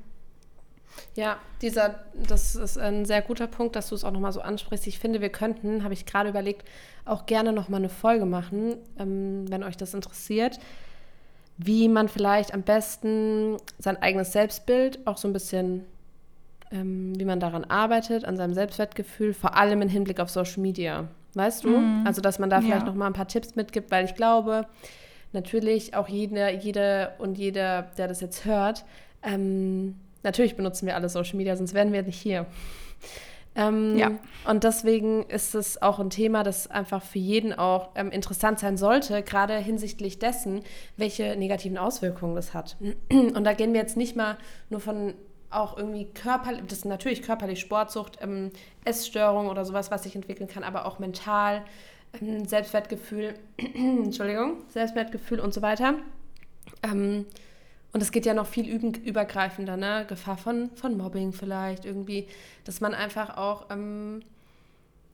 Ja, 1.16 1.38
dieser, 1.62 1.96
das 2.28 2.56
ist 2.56 2.78
ein 2.78 3.06
sehr 3.06 3.22
guter 3.22 3.48
Punkt, 3.48 3.76
dass 3.76 3.90
du 3.90 3.96
es 3.96 4.04
auch 4.04 4.12
nochmal 4.12 4.34
so 4.34 4.42
ansprichst. 4.42 4.88
Ich 4.88 5.00
finde, 5.00 5.22
wir 5.22 5.30
könnten, 5.30 5.84
habe 5.84 5.94
ich 5.94 6.06
gerade 6.06 6.30
überlegt, 6.30 6.68
auch 7.06 7.26
gerne 7.26 7.54
nochmal 7.54 7.80
eine 7.80 7.90
Folge 7.90 8.26
machen, 8.26 8.76
ähm, 9.00 9.46
wenn 9.50 9.64
euch 9.64 9.78
das 9.78 9.94
interessiert, 9.94 10.60
wie 11.58 11.88
man 11.88 12.10
vielleicht 12.10 12.54
am 12.54 12.64
besten 12.64 13.58
sein 13.80 14.02
eigenes 14.02 14.34
Selbstbild 14.34 15.08
auch 15.08 15.18
so 15.18 15.28
ein 15.28 15.34
bisschen, 15.34 15.86
ähm, 16.72 17.18
wie 17.18 17.26
man 17.26 17.40
daran 17.40 17.64
arbeitet, 17.64 18.26
an 18.26 18.36
seinem 18.36 18.54
Selbstwertgefühl, 18.54 19.34
vor 19.34 19.56
allem 19.56 19.82
im 19.82 19.90
Hinblick 19.90 20.20
auf 20.20 20.30
Social 20.30 20.62
Media. 20.62 21.08
Weißt 21.34 21.64
du? 21.64 21.70
Mhm. 21.70 22.04
Also, 22.06 22.22
dass 22.22 22.40
man 22.40 22.50
da 22.50 22.62
vielleicht 22.62 22.82
ja. 22.82 22.88
nochmal 22.88 23.10
ein 23.10 23.14
paar 23.14 23.28
Tipps 23.28 23.56
mitgibt, 23.56 23.92
weil 23.92 24.06
ich 24.06 24.16
glaube, 24.16 24.66
natürlich 25.34 25.96
auch 25.96 26.08
jede, 26.08 26.50
jede 26.52 27.12
und 27.20 27.38
jeder, 27.38 27.84
der 27.98 28.08
das 28.08 28.22
jetzt 28.22 28.46
hört, 28.46 28.86
ähm, 29.22 29.96
Natürlich 30.26 30.56
benutzen 30.56 30.88
wir 30.88 30.96
alle 30.96 31.08
Social 31.08 31.38
Media, 31.38 31.56
sonst 31.56 31.74
wären 31.74 31.94
wir 31.94 32.04
nicht 32.04 32.20
hier. 32.20 32.46
Ähm, 33.56 33.96
ja. 33.96 34.12
Und 34.50 34.66
deswegen 34.66 35.24
ist 35.24 35.56
es 35.56 35.82
auch 35.82 36.00
ein 36.00 36.10
Thema, 36.10 36.44
das 36.44 36.70
einfach 36.70 37.02
für 37.02 37.20
jeden 37.20 37.54
auch 37.54 37.92
ähm, 37.96 38.12
interessant 38.12 38.60
sein 38.60 38.76
sollte, 38.76 39.24
gerade 39.24 39.58
hinsichtlich 39.58 40.20
dessen, 40.20 40.62
welche 40.98 41.38
negativen 41.38 41.78
Auswirkungen 41.78 42.36
das 42.36 42.54
hat. 42.54 42.76
Und 43.10 43.44
da 43.44 43.54
gehen 43.54 43.72
wir 43.74 43.80
jetzt 43.80 43.96
nicht 43.96 44.18
mal 44.18 44.38
nur 44.70 44.82
von 44.82 45.14
auch 45.52 45.78
irgendwie 45.78 46.06
körperlich, 46.06 46.64
das 46.68 46.80
ist 46.80 46.86
natürlich 46.86 47.22
körperlich 47.22 47.62
Sportsucht, 47.62 48.18
ähm, 48.22 48.52
Essstörung 48.84 49.48
oder 49.48 49.64
sowas, 49.64 49.90
was 49.90 50.04
sich 50.04 50.16
entwickeln 50.16 50.50
kann, 50.50 50.64
aber 50.64 50.86
auch 50.86 51.00
mental, 51.00 51.64
ähm, 52.20 52.46
Selbstwertgefühl, 52.46 53.36
Entschuldigung, 53.74 54.64
Selbstwertgefühl 54.68 55.40
und 55.40 55.54
so 55.54 55.62
weiter. 55.62 55.96
Ähm, 56.84 57.26
und 57.96 58.02
es 58.02 58.12
geht 58.12 58.26
ja 58.26 58.34
noch 58.34 58.46
viel 58.46 58.68
übergreifender, 58.68 59.78
ne? 59.78 60.06
Gefahr 60.10 60.36
von, 60.36 60.70
von 60.76 60.98
Mobbing 60.98 61.32
vielleicht 61.32 61.86
irgendwie, 61.86 62.28
dass 62.66 62.82
man 62.82 62.94
einfach 62.94 63.38
auch, 63.38 63.68
ähm, 63.70 64.22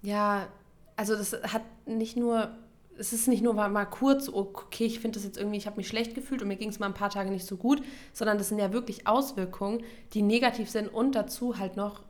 ja, 0.02 0.48
also 0.96 1.16
das 1.16 1.34
hat 1.34 1.62
nicht 1.86 2.18
nur, 2.18 2.50
es 2.98 3.14
ist 3.14 3.28
nicht 3.28 3.44
nur 3.44 3.54
mal, 3.54 3.70
mal 3.70 3.86
kurz, 3.86 4.30
okay, 4.30 4.86
ich 4.86 5.00
finde 5.00 5.20
das 5.20 5.26
jetzt 5.26 5.38
irgendwie, 5.38 5.58
ich 5.58 5.68
habe 5.68 5.78
mich 5.78 5.88
schlecht 5.88 6.16
gefühlt 6.16 6.42
und 6.42 6.48
mir 6.48 6.56
ging 6.56 6.70
es 6.70 6.80
mal 6.80 6.88
ein 6.88 6.96
paar 6.96 7.12
Tage 7.12 7.30
nicht 7.30 7.46
so 7.46 7.56
gut, 7.56 7.84
sondern 8.14 8.40
das 8.40 8.50
sind 8.50 8.58
ja 8.58 8.74
wirklich 8.74 9.06
Auswirkungen, 9.06 9.84
die 10.14 10.24
negativ 10.24 10.68
sind 10.68 10.88
und 10.88 11.14
dazu 11.14 11.60
halt 11.60 11.78
noch 11.78 12.02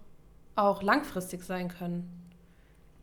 auch 0.56 0.84
langfristig 0.84 1.44
sein 1.44 1.68
können. 1.68 2.10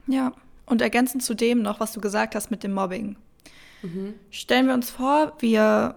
Ja, 0.06 0.32
und 0.64 0.80
ergänzend 0.80 1.22
zu 1.22 1.34
dem 1.34 1.60
noch, 1.60 1.80
was 1.80 1.92
du 1.92 2.00
gesagt 2.00 2.34
hast 2.34 2.50
mit 2.50 2.62
dem 2.62 2.72
Mobbing. 2.72 3.16
Mhm. 3.82 4.14
Stellen 4.30 4.68
wir 4.68 4.72
uns 4.72 4.88
vor, 4.88 5.34
wir 5.40 5.96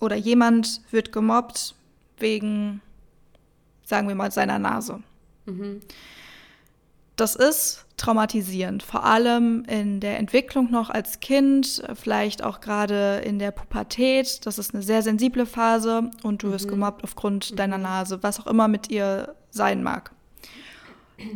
oder 0.00 0.16
jemand 0.16 0.80
wird 0.90 1.12
gemobbt 1.12 1.74
wegen, 2.18 2.80
sagen 3.84 4.08
wir 4.08 4.14
mal, 4.14 4.32
seiner 4.32 4.58
Nase. 4.58 5.02
Mhm. 5.46 5.80
Das 7.16 7.36
ist 7.36 7.84
traumatisierend, 7.98 8.82
vor 8.82 9.04
allem 9.04 9.62
in 9.64 10.00
der 10.00 10.18
Entwicklung 10.18 10.70
noch 10.70 10.88
als 10.88 11.20
Kind, 11.20 11.82
vielleicht 11.94 12.42
auch 12.42 12.62
gerade 12.62 13.20
in 13.26 13.38
der 13.38 13.50
Pubertät. 13.50 14.46
Das 14.46 14.58
ist 14.58 14.72
eine 14.72 14.82
sehr 14.82 15.02
sensible 15.02 15.44
Phase 15.44 16.10
und 16.22 16.42
du 16.42 16.50
wirst 16.50 16.66
mhm. 16.66 16.70
gemobbt 16.70 17.04
aufgrund 17.04 17.50
mhm. 17.50 17.56
deiner 17.56 17.78
Nase, 17.78 18.22
was 18.22 18.40
auch 18.40 18.46
immer 18.46 18.68
mit 18.68 18.90
ihr 18.90 19.34
sein 19.50 19.82
mag. 19.82 20.12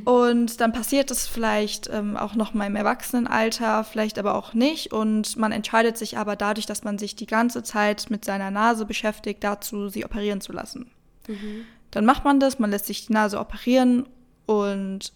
Und 0.04 0.60
dann 0.60 0.72
passiert 0.72 1.10
es 1.10 1.26
vielleicht 1.26 1.88
ähm, 1.92 2.16
auch 2.16 2.34
noch 2.34 2.54
mal 2.54 2.66
im 2.66 2.76
Erwachsenenalter, 2.76 3.84
vielleicht 3.84 4.18
aber 4.18 4.34
auch 4.34 4.54
nicht. 4.54 4.92
Und 4.92 5.36
man 5.36 5.52
entscheidet 5.52 5.96
sich 5.98 6.18
aber 6.18 6.36
dadurch, 6.36 6.66
dass 6.66 6.84
man 6.84 6.98
sich 6.98 7.16
die 7.16 7.26
ganze 7.26 7.62
Zeit 7.62 8.10
mit 8.10 8.24
seiner 8.24 8.50
Nase 8.50 8.86
beschäftigt, 8.86 9.44
dazu, 9.44 9.88
sie 9.88 10.04
operieren 10.04 10.40
zu 10.40 10.52
lassen. 10.52 10.90
Mhm. 11.28 11.64
Dann 11.90 12.04
macht 12.04 12.24
man 12.24 12.40
das, 12.40 12.58
man 12.58 12.70
lässt 12.70 12.86
sich 12.86 13.06
die 13.06 13.12
Nase 13.12 13.38
operieren 13.38 14.06
und 14.46 15.12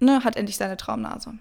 ne, 0.00 0.22
hat 0.24 0.36
endlich 0.36 0.56
seine 0.56 0.76
Traumnase. 0.76 1.34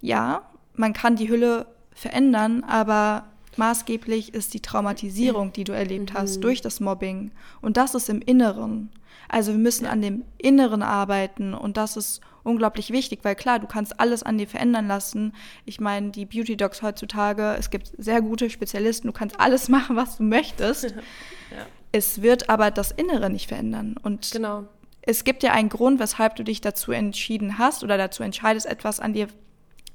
Ja, 0.00 0.42
man 0.74 0.92
kann 0.92 1.16
die 1.16 1.28
Hülle 1.28 1.66
verändern, 1.92 2.64
aber 2.64 3.24
maßgeblich 3.58 4.34
ist 4.34 4.54
die 4.54 4.60
Traumatisierung, 4.60 5.52
die 5.52 5.64
du 5.64 5.72
erlebt 5.72 6.12
mhm. 6.12 6.18
hast 6.18 6.40
durch 6.40 6.60
das 6.60 6.80
Mobbing. 6.80 7.30
Und 7.60 7.76
das 7.76 7.94
ist 7.94 8.08
im 8.08 8.20
Inneren. 8.20 8.90
Also 9.28 9.52
wir 9.52 9.58
müssen 9.58 9.86
an 9.86 10.02
dem 10.02 10.24
Inneren 10.38 10.82
arbeiten 10.82 11.54
und 11.54 11.76
das 11.76 11.96
ist 11.96 12.20
unglaublich 12.44 12.90
wichtig, 12.90 13.20
weil 13.22 13.34
klar, 13.34 13.58
du 13.58 13.66
kannst 13.66 13.98
alles 13.98 14.22
an 14.22 14.38
dir 14.38 14.46
verändern 14.46 14.86
lassen. 14.86 15.32
Ich 15.64 15.80
meine, 15.80 16.10
die 16.10 16.26
Beauty 16.26 16.56
Docs 16.56 16.82
heutzutage, 16.82 17.56
es 17.58 17.70
gibt 17.70 17.92
sehr 17.98 18.22
gute 18.22 18.48
Spezialisten, 18.50 19.08
du 19.08 19.12
kannst 19.12 19.40
alles 19.40 19.68
machen, 19.70 19.96
was 19.96 20.18
du 20.18 20.22
möchtest. 20.22 20.94
Ja. 21.48 21.64
Es 21.92 22.22
wird 22.22 22.50
aber 22.50 22.72
das 22.72 22.90
Innere 22.90 23.30
nicht 23.30 23.46
verändern. 23.46 23.94
Und 24.02 24.32
genau. 24.32 24.64
es 25.02 25.22
gibt 25.22 25.44
ja 25.44 25.52
einen 25.52 25.68
Grund, 25.68 26.00
weshalb 26.00 26.34
du 26.34 26.42
dich 26.42 26.60
dazu 26.60 26.90
entschieden 26.90 27.56
hast 27.56 27.84
oder 27.84 27.96
dazu 27.96 28.24
entscheidest, 28.24 28.66
etwas 28.66 28.98
an 28.98 29.12
dir 29.12 29.28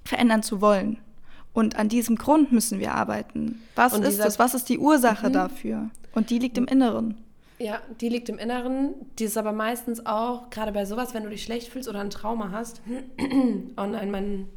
verändern 0.05 0.43
zu 0.43 0.61
wollen. 0.61 0.97
Und 1.53 1.75
an 1.75 1.89
diesem 1.89 2.15
Grund 2.15 2.51
müssen 2.51 2.79
wir 2.79 2.93
arbeiten. 2.93 3.61
Was 3.75 3.93
und 3.93 4.03
ist 4.03 4.19
das? 4.19 4.39
Was 4.39 4.53
ist 4.53 4.69
die 4.69 4.79
Ursache 4.79 5.29
mhm. 5.29 5.33
dafür? 5.33 5.89
Und 6.13 6.29
die 6.29 6.39
liegt 6.39 6.57
im 6.57 6.65
Inneren. 6.65 7.17
Ja, 7.59 7.79
die 7.99 8.09
liegt 8.09 8.29
im 8.29 8.37
Inneren. 8.37 8.93
Die 9.19 9.25
ist 9.25 9.37
aber 9.37 9.51
meistens 9.51 10.05
auch, 10.05 10.49
gerade 10.49 10.71
bei 10.71 10.85
sowas, 10.85 11.13
wenn 11.13 11.23
du 11.23 11.29
dich 11.29 11.43
schlecht 11.43 11.67
fühlst 11.67 11.89
oder 11.89 11.99
ein 11.99 12.09
Trauma 12.09 12.51
hast. 12.51 12.81
oh 13.77 13.85
nein, 13.85 14.11
mein. 14.11 14.49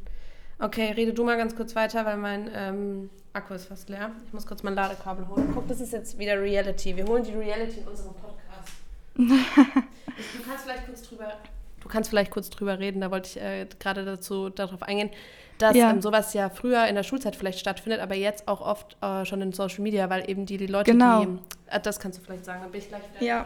Okay, 0.57 0.93
rede 0.93 1.13
du 1.13 1.25
mal 1.25 1.35
ganz 1.35 1.55
kurz 1.55 1.75
weiter, 1.75 2.05
weil 2.05 2.15
mein 2.15 2.49
ähm, 2.53 3.09
Akku 3.33 3.53
ist 3.53 3.65
fast 3.65 3.89
leer. 3.89 4.11
Ich 4.25 4.33
muss 4.33 4.45
kurz 4.45 4.63
mein 4.63 4.73
Ladekabel 4.73 5.27
holen. 5.27 5.51
Guck, 5.53 5.67
das 5.67 5.81
ist 5.81 5.91
jetzt 5.91 6.17
wieder 6.17 6.41
Reality. 6.41 6.95
Wir 6.95 7.05
holen 7.05 7.23
die 7.23 7.33
Reality 7.33 7.81
in 7.81 7.87
unserem 7.87 8.13
Podcast. 8.13 8.71
du 9.15 10.43
kannst 10.47 10.63
vielleicht 10.63 10.85
kurz 10.85 11.03
drüber. 11.03 11.33
Du 11.81 11.89
kannst 11.89 12.09
vielleicht 12.09 12.31
kurz 12.31 12.49
drüber 12.49 12.79
reden, 12.79 13.01
da 13.01 13.11
wollte 13.11 13.29
ich 13.29 13.39
äh, 13.39 13.67
gerade 13.79 14.05
dazu 14.05 14.49
darauf 14.49 14.81
eingehen 14.81 15.11
dass 15.57 15.75
ja. 15.75 15.91
ähm, 15.91 16.01
sowas 16.01 16.33
ja 16.33 16.49
früher 16.49 16.85
in 16.87 16.95
der 16.95 17.03
Schulzeit 17.03 17.35
vielleicht 17.35 17.59
stattfindet, 17.59 18.01
aber 18.01 18.15
jetzt 18.15 18.47
auch 18.47 18.61
oft 18.61 18.97
äh, 19.01 19.25
schon 19.25 19.41
in 19.41 19.53
Social 19.53 19.81
Media, 19.81 20.09
weil 20.09 20.29
eben 20.29 20.45
die, 20.45 20.57
die 20.57 20.67
Leute, 20.67 20.91
genau. 20.91 21.25
die. 21.25 21.39
Äh, 21.67 21.79
das 21.79 21.99
kannst 21.99 22.19
du 22.19 22.23
vielleicht 22.23 22.45
sagen, 22.45 22.61
dann 22.61 22.71
bin 22.71 22.81
ich 22.81 22.89
gleich 22.89 23.03
wieder. 23.13 23.25
Ja. 23.25 23.45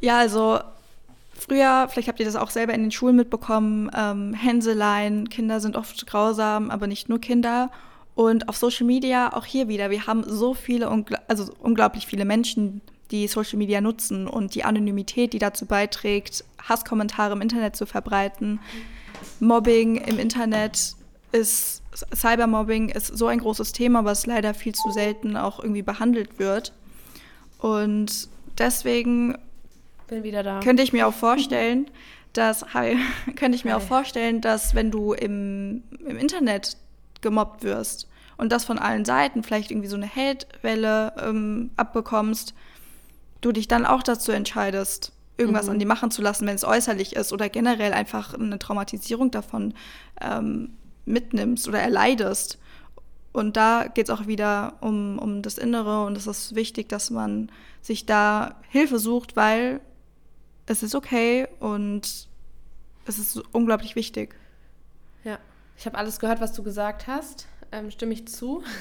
Ja, 0.00 0.18
also 0.18 0.60
früher, 1.34 1.86
vielleicht 1.88 2.08
habt 2.08 2.20
ihr 2.20 2.26
das 2.26 2.36
auch 2.36 2.50
selber 2.50 2.74
in 2.74 2.82
den 2.82 2.90
Schulen 2.90 3.16
mitbekommen, 3.16 3.90
ähm, 3.96 4.34
Hänselein, 4.34 5.28
Kinder 5.28 5.60
sind 5.60 5.76
oft 5.76 6.06
grausam, 6.06 6.70
aber 6.70 6.86
nicht 6.86 7.08
nur 7.08 7.20
Kinder. 7.20 7.70
Und 8.14 8.48
auf 8.48 8.56
Social 8.56 8.86
Media 8.86 9.32
auch 9.32 9.46
hier 9.46 9.68
wieder, 9.68 9.90
wir 9.90 10.06
haben 10.06 10.22
so 10.26 10.54
viele, 10.54 10.90
also 11.28 11.52
unglaublich 11.60 12.06
viele 12.06 12.24
Menschen, 12.24 12.82
die 13.10 13.26
Social 13.26 13.58
Media 13.58 13.80
nutzen 13.80 14.26
und 14.26 14.54
die 14.54 14.64
Anonymität, 14.64 15.32
die 15.32 15.38
dazu 15.38 15.66
beiträgt, 15.66 16.44
Hasskommentare 16.68 17.32
im 17.32 17.40
Internet 17.40 17.76
zu 17.76 17.86
verbreiten. 17.86 18.52
Mhm 18.52 19.01
Mobbing 19.42 19.96
im 19.96 20.20
Internet 20.20 20.94
ist, 21.32 21.82
Cybermobbing 22.14 22.90
ist 22.90 23.08
so 23.08 23.26
ein 23.26 23.40
großes 23.40 23.72
Thema, 23.72 24.04
was 24.04 24.24
leider 24.24 24.54
viel 24.54 24.72
zu 24.72 24.92
selten 24.92 25.36
auch 25.36 25.58
irgendwie 25.58 25.82
behandelt 25.82 26.38
wird. 26.38 26.72
Und 27.58 28.28
deswegen 28.56 29.36
da. 30.08 30.60
könnte 30.60 30.82
ich 30.84 30.92
mir 30.92 31.08
auch 31.08 31.14
vorstellen, 31.14 31.90
dass, 32.32 32.72
hi, 32.72 32.96
könnte 33.36 33.56
ich 33.56 33.64
mir 33.64 33.72
hi. 33.72 33.78
auch 33.78 33.86
vorstellen, 33.86 34.40
dass 34.40 34.76
wenn 34.76 34.92
du 34.92 35.12
im, 35.12 35.82
im 36.06 36.16
Internet 36.16 36.76
gemobbt 37.20 37.64
wirst 37.64 38.08
und 38.36 38.52
das 38.52 38.64
von 38.64 38.78
allen 38.78 39.04
Seiten, 39.04 39.42
vielleicht 39.42 39.72
irgendwie 39.72 39.88
so 39.88 39.96
eine 39.96 40.08
Hate-Welle 40.08 41.14
ähm, 41.20 41.70
abbekommst, 41.76 42.54
du 43.40 43.50
dich 43.50 43.66
dann 43.66 43.86
auch 43.86 44.04
dazu 44.04 44.30
entscheidest, 44.30 45.11
irgendwas 45.36 45.66
mhm. 45.66 45.72
an 45.72 45.78
dir 45.78 45.86
machen 45.86 46.10
zu 46.10 46.22
lassen, 46.22 46.46
wenn 46.46 46.54
es 46.54 46.64
äußerlich 46.64 47.16
ist 47.16 47.32
oder 47.32 47.48
generell 47.48 47.92
einfach 47.92 48.34
eine 48.34 48.58
Traumatisierung 48.58 49.30
davon 49.30 49.74
ähm, 50.20 50.70
mitnimmst 51.04 51.68
oder 51.68 51.80
erleidest. 51.80 52.58
Und 53.32 53.56
da 53.56 53.86
geht 53.88 54.08
es 54.08 54.10
auch 54.10 54.26
wieder 54.26 54.74
um, 54.80 55.18
um 55.18 55.42
das 55.42 55.56
Innere 55.56 56.04
und 56.04 56.16
es 56.16 56.26
ist 56.26 56.54
wichtig, 56.54 56.88
dass 56.88 57.10
man 57.10 57.50
sich 57.80 58.04
da 58.04 58.56
Hilfe 58.68 58.98
sucht, 58.98 59.36
weil 59.36 59.80
es 60.66 60.82
ist 60.82 60.94
okay 60.94 61.48
und 61.58 62.28
es 63.06 63.18
ist 63.18 63.42
unglaublich 63.52 63.96
wichtig. 63.96 64.34
Ja, 65.24 65.38
ich 65.78 65.86
habe 65.86 65.96
alles 65.96 66.20
gehört, 66.20 66.40
was 66.40 66.52
du 66.52 66.62
gesagt 66.62 67.06
hast 67.06 67.48
ähm, 67.72 67.90
stimme 67.90 68.12
ich 68.12 68.28
zu. 68.28 68.62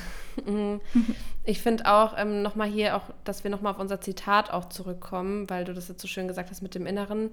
Mhm. 0.45 0.79
ich 1.43 1.61
finde 1.61 1.91
auch 1.91 2.13
ähm, 2.17 2.41
nochmal 2.41 2.69
hier 2.69 2.95
auch, 2.95 3.03
dass 3.25 3.43
wir 3.43 3.51
nochmal 3.51 3.73
auf 3.73 3.79
unser 3.79 3.99
Zitat 3.99 4.49
auch 4.49 4.69
zurückkommen, 4.69 5.49
weil 5.49 5.65
du 5.65 5.73
das 5.73 5.89
jetzt 5.89 6.01
so 6.01 6.07
schön 6.07 6.29
gesagt 6.29 6.49
hast 6.49 6.61
mit 6.61 6.73
dem 6.73 6.85
Inneren 6.85 7.31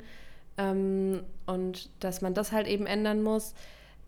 ähm, 0.56 1.22
und 1.46 1.90
dass 2.00 2.20
man 2.20 2.34
das 2.34 2.50
halt 2.50 2.66
eben 2.66 2.86
ändern 2.86 3.22
muss. 3.22 3.54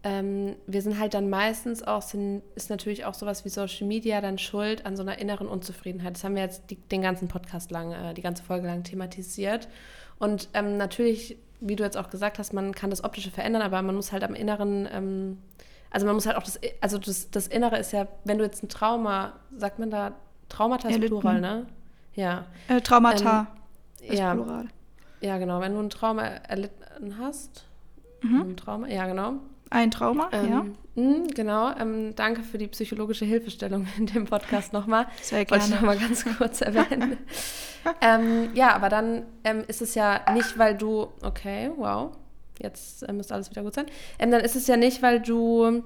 Ähm, 0.03 0.57
wir 0.67 0.83
sind 0.83 0.99
halt 0.99 1.15
dann 1.15 1.31
meistens 1.31 1.83
auch, 1.83 2.03
sind, 2.03 2.43
ist 2.55 2.71
natürlich 2.71 3.05
auch 3.05 3.15
sowas 3.15 3.45
wie 3.45 3.51
Social 3.51 3.87
Media 3.87 4.21
dann 4.21 4.39
schuld 4.39 4.87
an 4.87 4.97
so 4.97 5.03
einer 5.03 5.19
inneren 5.19 5.47
Unzufriedenheit. 5.47 6.17
Das 6.17 6.25
haben 6.25 6.35
wir 6.35 6.43
jetzt 6.43 6.71
die, 6.71 6.77
den 6.77 7.03
ganzen 7.03 7.29
Podcast 7.29 7.71
lang, 7.71 7.93
äh, 7.93 8.15
die 8.15 8.23
ganze 8.23 8.43
Folge 8.43 8.67
lang 8.67 8.83
thematisiert. 8.83 9.69
Und 10.19 10.49
ähm, 10.55 10.79
natürlich, 10.79 11.37
wie 11.61 11.77
du 11.77 11.85
jetzt 11.85 11.97
auch 11.97 12.11
gesagt 12.11 12.39
hast, 12.39 12.53
man 12.53 12.75
kann 12.75 12.91
das 12.91 13.05
Optische 13.05 13.31
verändern, 13.31 13.63
aber 13.63 13.81
man 13.83 13.95
muss 13.95 14.11
halt 14.11 14.25
am 14.25 14.35
Inneren 14.35 14.89
ähm, 14.91 15.39
also 15.91 16.07
man 16.07 16.15
muss 16.15 16.27
halt 16.27 16.37
auch 16.37 16.43
das, 16.43 16.59
also 16.81 16.99
das, 16.99 17.31
das 17.31 17.47
Innere 17.47 17.79
ist 17.79 17.93
ja, 17.93 18.07
wenn 18.25 18.39
du 18.39 18.45
jetzt 18.45 18.63
ein 18.63 18.69
Trauma, 18.69 19.35
sagt 19.57 19.79
man 19.79 19.91
da, 19.91 20.13
Traumata 20.49 20.89
ist 20.89 21.01
Plural, 21.01 21.41
ne? 21.41 21.67
Ja. 22.15 22.45
Äh, 22.69 22.81
Traumata. 22.81 23.47
als 24.09 24.19
Ja. 24.19 24.35
Plural. 24.35 24.67
Ja, 25.21 25.39
genau. 25.39 25.61
Wenn 25.61 25.75
du 25.75 25.81
ein 25.81 25.91
Trauma 25.91 26.23
erlitten 26.23 27.17
hast. 27.19 27.65
Mhm. 28.23 28.41
Ein 28.43 28.57
Trauma, 28.57 28.89
ja, 28.89 29.07
genau. 29.07 29.35
Ein 29.71 29.91
Trauma, 29.93 30.29
ja. 30.33 30.39
Ähm, 30.65 30.75
mh, 30.97 31.29
genau. 31.35 31.71
Ähm, 31.77 32.15
danke 32.17 32.43
für 32.43 32.59
die 32.59 32.67
psychologische 32.67 33.25
Hilfestellung 33.25 33.87
in 33.99 34.07
dem 34.07 34.25
Podcast 34.25 34.73
nochmal. 34.73 35.07
Sehr 35.23 35.39
Wollte 35.41 35.55
ich 35.57 35.61
gerne. 35.61 35.75
nochmal 35.77 35.99
ganz 35.99 36.25
kurz 36.37 36.61
erwähnen. 36.61 37.19
ähm, 38.01 38.51
ja, 38.55 38.75
aber 38.75 38.89
dann 38.89 39.27
ähm, 39.45 39.63
ist 39.69 39.81
es 39.83 39.95
ja 39.95 40.21
nicht, 40.35 40.59
weil 40.59 40.77
du, 40.77 41.09
okay, 41.23 41.71
wow, 41.77 42.11
jetzt 42.63 43.03
äh, 43.03 43.13
müsste 43.13 43.35
alles 43.35 43.51
wieder 43.51 43.63
gut 43.63 43.75
sein. 43.75 43.87
Ähm, 44.19 44.31
dann 44.31 44.41
ist 44.41 44.57
es 44.57 44.67
ja 44.67 44.77
nicht, 44.77 45.03
weil 45.03 45.21
du 45.21 45.83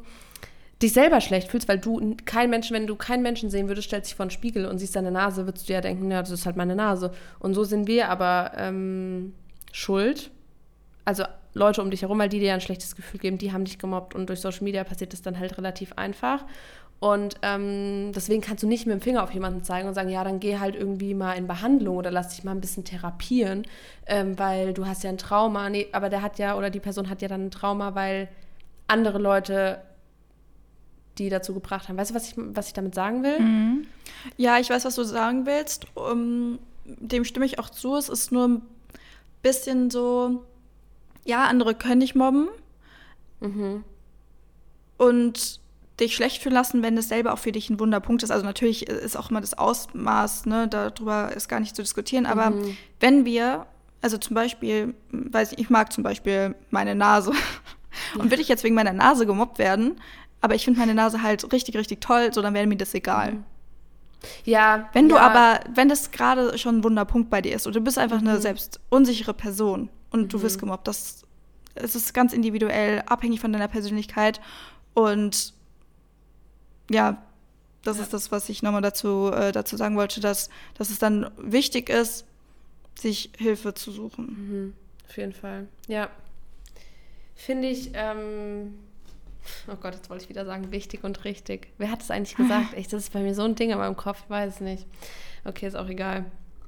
dich 0.82 0.92
selber 0.92 1.20
schlecht 1.20 1.50
fühlst, 1.50 1.68
weil 1.68 1.78
du 1.78 2.16
kein 2.24 2.50
Menschen, 2.50 2.74
wenn 2.74 2.86
du 2.86 2.96
keinen 2.96 3.22
Menschen 3.22 3.50
sehen 3.50 3.68
würdest, 3.68 3.88
stellst 3.88 4.10
dich 4.10 4.16
vor 4.16 4.24
einen 4.24 4.30
Spiegel 4.30 4.66
und 4.66 4.78
siehst 4.78 4.96
deine 4.96 5.10
Nase, 5.10 5.46
würdest 5.46 5.68
du 5.68 5.72
ja 5.72 5.80
denken, 5.80 6.10
ja, 6.10 6.20
das 6.20 6.30
ist 6.30 6.46
halt 6.46 6.56
meine 6.56 6.74
Nase. 6.74 7.12
Und 7.38 7.54
so 7.54 7.64
sind 7.64 7.86
wir 7.86 8.08
aber 8.08 8.52
ähm, 8.56 9.34
schuld. 9.72 10.30
Also 11.04 11.24
Leute 11.54 11.82
um 11.82 11.90
dich 11.90 12.02
herum, 12.02 12.18
weil 12.18 12.28
die 12.28 12.40
dir 12.40 12.52
ein 12.52 12.60
schlechtes 12.60 12.96
Gefühl 12.96 13.20
geben, 13.20 13.38
die 13.38 13.52
haben 13.52 13.64
dich 13.64 13.78
gemobbt 13.78 14.14
und 14.14 14.28
durch 14.28 14.40
Social 14.40 14.64
Media 14.64 14.82
passiert 14.84 15.12
das 15.12 15.22
dann 15.22 15.38
halt 15.38 15.56
relativ 15.56 15.92
einfach. 15.96 16.44
Und 17.00 17.36
ähm, 17.42 18.12
deswegen 18.14 18.40
kannst 18.40 18.62
du 18.62 18.66
nicht 18.66 18.86
mit 18.86 18.94
dem 18.94 19.00
Finger 19.02 19.22
auf 19.22 19.32
jemanden 19.34 19.62
zeigen 19.62 19.88
und 19.88 19.94
sagen, 19.94 20.08
ja, 20.08 20.24
dann 20.24 20.40
geh 20.40 20.58
halt 20.58 20.74
irgendwie 20.74 21.12
mal 21.12 21.34
in 21.34 21.46
Behandlung 21.46 21.96
oder 21.98 22.10
lass 22.10 22.30
dich 22.34 22.44
mal 22.44 22.52
ein 22.52 22.62
bisschen 22.62 22.84
therapieren, 22.84 23.66
ähm, 24.06 24.38
weil 24.38 24.72
du 24.72 24.86
hast 24.86 25.04
ja 25.04 25.10
ein 25.10 25.18
Trauma. 25.18 25.68
Nee, 25.68 25.88
aber 25.92 26.08
der 26.08 26.22
hat 26.22 26.38
ja, 26.38 26.56
oder 26.56 26.70
die 26.70 26.80
Person 26.80 27.10
hat 27.10 27.20
ja 27.20 27.28
dann 27.28 27.46
ein 27.46 27.50
Trauma, 27.50 27.94
weil 27.94 28.28
andere 28.86 29.18
Leute 29.18 29.82
die 31.18 31.28
dazu 31.28 31.54
gebracht 31.54 31.88
haben. 31.88 31.96
Weißt 31.96 32.10
du, 32.10 32.14
was 32.14 32.28
ich, 32.28 32.34
was 32.36 32.68
ich 32.68 32.72
damit 32.72 32.94
sagen 32.94 33.22
will? 33.22 33.38
Mhm. 33.38 33.86
Ja, 34.36 34.58
ich 34.58 34.68
weiß, 34.70 34.84
was 34.84 34.96
du 34.96 35.04
sagen 35.04 35.46
willst. 35.46 35.86
Um, 35.94 36.58
dem 36.84 37.24
stimme 37.24 37.46
ich 37.46 37.58
auch 37.58 37.70
zu. 37.70 37.96
Es 37.96 38.08
ist 38.08 38.32
nur 38.32 38.48
ein 38.48 38.62
bisschen 39.42 39.90
so, 39.90 40.42
ja, 41.24 41.44
andere 41.44 41.74
können 41.74 42.00
dich 42.00 42.14
mobben 42.14 42.48
Mhm. 43.40 43.84
und 44.96 45.60
dich 46.00 46.14
schlecht 46.14 46.42
fühlen 46.42 46.54
lassen, 46.54 46.82
wenn 46.82 46.96
es 46.98 47.08
selber 47.08 47.32
auch 47.32 47.38
für 47.38 47.52
dich 47.52 47.70
ein 47.70 47.78
Wunderpunkt 47.78 48.22
ist. 48.22 48.30
Also 48.30 48.44
natürlich 48.44 48.88
ist 48.88 49.16
auch 49.16 49.30
immer 49.30 49.40
das 49.40 49.56
Ausmaß, 49.56 50.46
ne, 50.46 50.66
darüber 50.68 51.32
ist 51.32 51.48
gar 51.48 51.60
nicht 51.60 51.76
zu 51.76 51.82
diskutieren. 51.82 52.26
Aber 52.26 52.50
Mhm. 52.50 52.76
wenn 53.00 53.24
wir, 53.24 53.66
also 54.02 54.18
zum 54.18 54.34
Beispiel, 54.34 54.94
weiß 55.12 55.52
ich, 55.52 55.58
ich 55.60 55.70
mag 55.70 55.92
zum 55.92 56.02
Beispiel 56.02 56.54
meine 56.70 56.94
Nase. 56.94 57.32
Und 58.18 58.30
würde 58.30 58.42
ich 58.42 58.48
jetzt 58.48 58.64
wegen 58.64 58.74
meiner 58.74 58.92
Nase 58.92 59.24
gemobbt 59.24 59.58
werden, 59.60 60.00
aber 60.40 60.56
ich 60.56 60.64
finde 60.64 60.80
meine 60.80 60.94
Nase 60.94 61.22
halt 61.22 61.52
richtig, 61.52 61.76
richtig 61.76 62.00
toll, 62.00 62.32
so 62.32 62.42
dann 62.42 62.52
wäre 62.52 62.66
mir 62.66 62.76
das 62.76 62.92
egal. 62.92 63.36
Ja. 64.44 64.88
Wenn 64.94 65.08
du 65.08 65.14
ja, 65.14 65.22
aber, 65.22 65.60
wenn 65.74 65.88
das 65.88 66.10
gerade 66.10 66.58
schon 66.58 66.78
ein 66.78 66.84
Wunderpunkt 66.84 67.30
bei 67.30 67.40
dir 67.40 67.54
ist 67.54 67.66
und 67.68 67.76
du 67.76 67.80
bist 67.80 67.98
einfach 67.98 68.18
eine 68.18 68.40
selbst 68.40 68.80
unsichere 68.88 69.32
Person 69.34 69.90
und 70.10 70.32
du 70.32 70.42
wirst 70.42 70.58
gemobbt, 70.58 70.88
das 70.88 71.22
es 71.76 71.94
ist 71.94 72.14
ganz 72.14 72.32
individuell, 72.32 73.02
abhängig 73.06 73.40
von 73.40 73.52
deiner 73.52 73.68
Persönlichkeit 73.68 74.40
und 74.94 75.54
ja, 76.90 77.22
das 77.82 77.98
Ja. 77.98 78.02
ist 78.04 78.12
das, 78.12 78.32
was 78.32 78.48
ich 78.48 78.62
nochmal 78.62 78.82
dazu, 78.82 79.30
äh, 79.32 79.52
dazu 79.52 79.76
sagen 79.76 79.96
wollte, 79.96 80.20
dass, 80.20 80.48
dass 80.78 80.90
es 80.90 80.98
dann 80.98 81.30
wichtig 81.36 81.90
ist, 81.90 82.24
sich 82.98 83.30
Hilfe 83.36 83.74
zu 83.74 83.90
suchen. 83.92 84.24
Mhm. 84.26 84.74
Auf 85.08 85.16
jeden 85.16 85.32
Fall. 85.32 85.68
Ja. 85.88 86.08
Finde 87.34 87.68
ich, 87.68 87.90
ähm, 87.94 88.74
oh 89.70 89.76
Gott, 89.76 89.94
jetzt 89.94 90.08
wollte 90.08 90.24
ich 90.24 90.30
wieder 90.30 90.44
sagen, 90.46 90.70
wichtig 90.70 91.04
und 91.04 91.24
richtig. 91.24 91.68
Wer 91.78 91.90
hat 91.90 92.00
es 92.02 92.10
eigentlich 92.10 92.36
gesagt? 92.36 92.72
Echt, 92.76 92.92
das 92.92 93.02
ist 93.04 93.12
bei 93.12 93.20
mir 93.20 93.34
so 93.34 93.42
ein 93.42 93.54
Ding 93.56 93.70
in 93.70 93.78
meinem 93.78 93.96
Kopf, 93.96 94.20
ich 94.24 94.30
weiß 94.30 94.54
es 94.54 94.60
nicht. 94.60 94.86
Okay, 95.44 95.66
ist 95.66 95.74
auch 95.76 95.88
egal. 95.88 96.24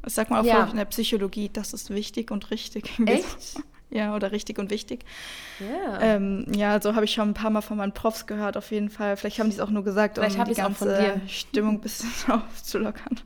Ich 0.06 0.12
sag 0.14 0.28
mal 0.30 0.40
auch 0.40 0.44
Ja. 0.44 0.64
in 0.66 0.76
der 0.76 0.84
Psychologie, 0.86 1.48
das 1.52 1.72
ist 1.72 1.90
wichtig 1.90 2.30
und 2.30 2.50
richtig. 2.50 2.92
Echt? 3.06 3.56
Ja, 3.88 4.16
oder 4.16 4.32
richtig 4.32 4.58
und 4.58 4.70
wichtig. 4.70 5.04
Ja. 5.60 6.00
Ähm, 6.00 6.44
ja, 6.52 6.80
so 6.82 6.94
habe 6.96 7.04
ich 7.04 7.12
schon 7.12 7.28
ein 7.30 7.34
paar 7.34 7.50
Mal 7.50 7.60
von 7.60 7.76
meinen 7.76 7.92
Profs 7.92 8.26
gehört, 8.26 8.56
auf 8.56 8.70
jeden 8.72 8.90
Fall. 8.90 9.16
Vielleicht 9.16 9.38
haben 9.38 9.48
die 9.48 9.54
es 9.54 9.60
auch 9.60 9.70
nur 9.70 9.84
gesagt, 9.84 10.18
Vielleicht 10.18 10.38
um 10.38 10.44
die 10.44 10.50
ich's 10.52 10.60
auch 10.60 10.72
von 10.72 10.88
ganze 10.88 11.20
dir. 11.20 11.28
Stimmung 11.28 11.74
ein 11.76 11.80
bisschen 11.80 12.10
aufzulockern. 12.32 13.20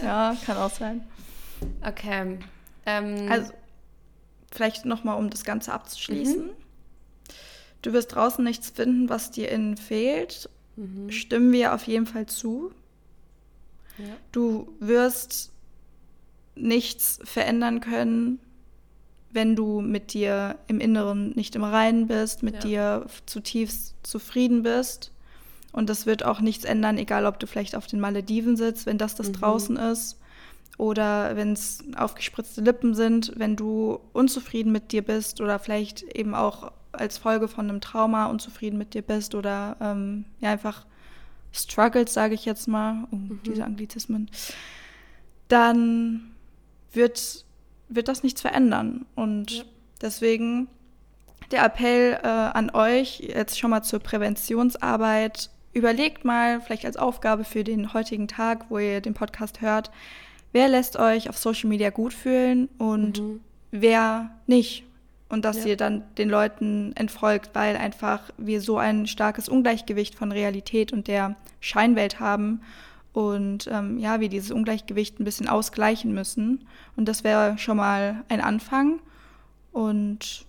Ja, 0.00 0.36
kann 0.46 0.56
auch 0.58 0.70
sein. 0.70 1.04
okay. 1.84 2.38
Ähm, 2.86 3.28
Also, 3.30 3.52
vielleicht 4.52 4.84
nochmal, 4.84 5.18
um 5.18 5.28
das 5.28 5.44
Ganze 5.44 5.72
abzuschließen. 5.72 6.46
Mhm. 6.46 6.50
Du 7.82 7.92
wirst 7.92 8.14
draußen 8.14 8.44
nichts 8.44 8.70
finden, 8.70 9.08
was 9.08 9.32
dir 9.32 9.50
innen 9.50 9.76
fehlt. 9.76 10.48
mhm. 10.76 11.10
Stimmen 11.10 11.52
wir 11.52 11.74
auf 11.74 11.82
jeden 11.88 12.06
Fall 12.06 12.26
zu. 12.26 12.70
ja. 13.98 14.04
Du 14.30 14.72
wirst 14.78 15.50
nichts 16.54 17.18
verändern 17.24 17.80
können, 17.80 18.38
wenn 19.36 19.54
du 19.54 19.80
mit 19.80 20.12
dir 20.12 20.56
im 20.66 20.80
Inneren 20.80 21.30
nicht 21.36 21.54
im 21.54 21.62
Reinen 21.62 22.08
bist, 22.08 22.42
mit 22.42 22.54
Ja. 22.54 22.60
dir 22.60 23.06
zutiefst 23.26 23.94
zufrieden 24.02 24.64
bist. 24.64 25.12
Und 25.70 25.88
das 25.88 26.06
wird 26.06 26.24
auch 26.24 26.40
nichts 26.40 26.64
ändern, 26.64 26.98
egal 26.98 27.26
ob 27.26 27.38
du 27.38 27.46
vielleicht 27.46 27.76
auf 27.76 27.86
den 27.86 28.00
Malediven 28.00 28.56
sitzt, 28.56 28.86
wenn 28.86 28.98
das 28.98 29.14
das 29.14 29.28
Mhm. 29.28 29.32
draußen 29.34 29.76
ist, 29.76 30.18
oder 30.78 31.36
wenn 31.36 31.52
es 31.52 31.84
aufgespritzte 31.96 32.60
Lippen 32.62 32.94
sind, 32.94 33.32
wenn 33.36 33.56
du 33.56 34.00
unzufrieden 34.12 34.72
mit 34.72 34.92
dir 34.92 35.02
bist 35.02 35.40
oder 35.40 35.58
vielleicht 35.58 36.02
eben 36.02 36.34
auch 36.34 36.72
als 36.92 37.18
Folge 37.18 37.46
von 37.48 37.68
einem 37.68 37.80
Trauma 37.80 38.26
unzufrieden 38.26 38.78
mit 38.78 38.94
dir 38.94 39.02
bist 39.02 39.34
oder 39.34 39.76
ähm, 39.80 40.24
ja 40.40 40.50
einfach 40.50 40.84
struggles, 41.52 42.12
sage 42.12 42.34
ich 42.34 42.44
jetzt 42.44 42.68
mal, 42.68 43.06
oh, 43.10 43.16
diese 43.46 43.64
Anglizismen, 43.64 44.30
dann 45.48 46.32
wird, 46.92 47.44
wird 47.88 48.08
das 48.08 48.22
nichts 48.22 48.40
verändern. 48.40 49.06
Und 49.14 49.50
Ja. 49.50 49.64
deswegen 50.02 50.68
der 51.50 51.64
Appell 51.64 52.18
äh, 52.22 52.26
an 52.26 52.70
euch 52.70 53.20
jetzt 53.20 53.58
schon 53.58 53.70
mal 53.70 53.82
zur 53.82 54.00
Präventionsarbeit. 54.00 55.50
Überlegt 55.72 56.24
mal, 56.24 56.60
vielleicht 56.60 56.86
als 56.86 56.96
Aufgabe 56.96 57.44
für 57.44 57.62
den 57.62 57.92
heutigen 57.92 58.28
Tag, 58.28 58.66
wo 58.70 58.78
ihr 58.78 59.00
den 59.00 59.14
Podcast 59.14 59.60
hört, 59.60 59.90
wer 60.52 60.68
lässt 60.68 60.98
euch 60.98 61.28
auf 61.28 61.36
Social 61.36 61.68
Media 61.68 61.90
gut 61.90 62.14
fühlen 62.14 62.68
und 62.78 63.20
Mhm. 63.20 63.40
wer 63.72 64.30
nicht. 64.46 64.84
Und 65.28 65.44
dass 65.44 65.58
Ja. 65.64 65.70
ihr 65.70 65.76
dann 65.76 66.02
den 66.18 66.28
Leuten 66.30 66.92
entfolgt, 66.94 67.50
weil 67.52 67.76
einfach 67.76 68.30
wir 68.38 68.60
so 68.60 68.78
ein 68.78 69.06
starkes 69.06 69.48
Ungleichgewicht 69.48 70.14
von 70.14 70.32
Realität 70.32 70.92
und 70.92 71.08
der 71.08 71.34
Scheinwelt 71.60 72.20
haben 72.20 72.60
und 73.16 73.66
ähm, 73.72 73.96
ja, 73.96 74.20
wir 74.20 74.28
dieses 74.28 74.50
Ungleichgewicht 74.50 75.18
ein 75.18 75.24
bisschen 75.24 75.48
ausgleichen 75.48 76.12
müssen. 76.12 76.68
Und 76.96 77.06
das 77.08 77.24
wäre 77.24 77.56
schon 77.56 77.78
mal 77.78 78.22
ein 78.28 78.42
Anfang. 78.42 79.00
Und 79.72 80.44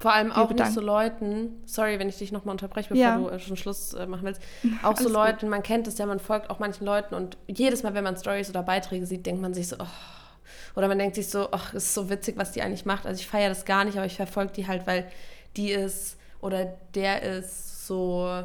Vor 0.00 0.14
allem 0.14 0.32
auch 0.32 0.50
nicht 0.50 0.72
so 0.72 0.80
Leuten, 0.80 1.50
sorry, 1.66 1.98
wenn 1.98 2.08
ich 2.08 2.16
dich 2.16 2.32
nochmal 2.32 2.52
unterbreche, 2.52 2.88
bevor 2.88 3.02
Ja. 3.02 3.18
du 3.18 3.28
äh, 3.28 3.38
schon 3.38 3.58
Schluss 3.58 3.92
äh, 3.92 4.06
machen 4.06 4.24
willst, 4.24 4.40
auch 4.82 4.96
so 4.96 5.00
Alles 5.00 5.04
gut. 5.04 5.12
Leuten, 5.12 5.48
man 5.50 5.62
kennt 5.62 5.88
es 5.88 5.98
ja, 5.98 6.06
man 6.06 6.18
folgt 6.18 6.48
auch 6.48 6.58
manchen 6.58 6.86
Leuten 6.86 7.14
und 7.14 7.36
jedes 7.48 7.82
Mal, 7.82 7.92
wenn 7.92 8.04
man 8.04 8.16
Stories 8.16 8.48
oder 8.48 8.62
Beiträge 8.62 9.04
sieht, 9.04 9.26
denkt 9.26 9.42
man 9.42 9.52
sich 9.52 9.68
so, 9.68 9.76
oh. 9.78 9.86
oder 10.74 10.88
man 10.88 10.98
denkt 10.98 11.16
sich 11.16 11.28
so, 11.28 11.48
ach, 11.52 11.74
ist 11.74 11.92
so 11.92 12.08
witzig, 12.08 12.38
was 12.38 12.52
die 12.52 12.62
eigentlich 12.62 12.86
macht. 12.86 13.04
Also 13.04 13.20
ich 13.20 13.26
feiere 13.26 13.50
das 13.50 13.66
gar 13.66 13.84
nicht, 13.84 13.98
aber 13.98 14.06
ich 14.06 14.16
verfolge 14.16 14.54
die 14.54 14.66
halt, 14.66 14.86
weil 14.86 15.06
die 15.58 15.70
ist 15.70 16.16
oder 16.40 16.64
der 16.94 17.20
ist 17.22 17.86
so, 17.86 18.42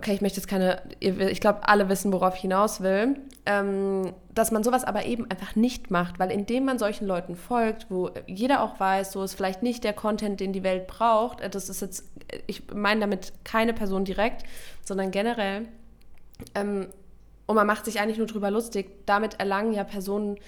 okay, 0.00 0.14
ich 0.14 0.22
möchte 0.22 0.38
jetzt 0.38 0.46
keine, 0.46 0.80
ich 0.98 1.40
glaube, 1.40 1.68
alle 1.68 1.90
wissen, 1.90 2.10
worauf 2.10 2.34
ich 2.34 2.40
hinaus 2.40 2.80
will, 2.80 3.18
ähm, 3.44 4.14
dass 4.34 4.50
man 4.50 4.64
sowas 4.64 4.82
aber 4.84 5.04
eben 5.04 5.30
einfach 5.30 5.56
nicht 5.56 5.90
macht, 5.90 6.18
weil 6.18 6.30
indem 6.30 6.64
man 6.64 6.78
solchen 6.78 7.06
Leuten 7.06 7.36
folgt, 7.36 7.90
wo 7.90 8.10
jeder 8.26 8.62
auch 8.62 8.80
weiß, 8.80 9.12
so 9.12 9.22
ist 9.22 9.34
vielleicht 9.34 9.62
nicht 9.62 9.84
der 9.84 9.92
Content, 9.92 10.40
den 10.40 10.54
die 10.54 10.62
Welt 10.62 10.86
braucht, 10.86 11.42
äh, 11.42 11.50
das 11.50 11.68
ist 11.68 11.82
jetzt, 11.82 12.06
ich 12.46 12.62
meine 12.72 13.00
damit 13.00 13.34
keine 13.44 13.74
Person 13.74 14.06
direkt, 14.06 14.44
sondern 14.82 15.10
generell, 15.10 15.68
ähm, 16.54 16.86
und 17.44 17.56
man 17.56 17.66
macht 17.66 17.84
sich 17.84 18.00
eigentlich 18.00 18.16
nur 18.16 18.26
drüber 18.26 18.50
lustig, 18.50 19.04
damit 19.04 19.38
erlangen 19.38 19.74
ja 19.74 19.84
Personen 19.84 20.38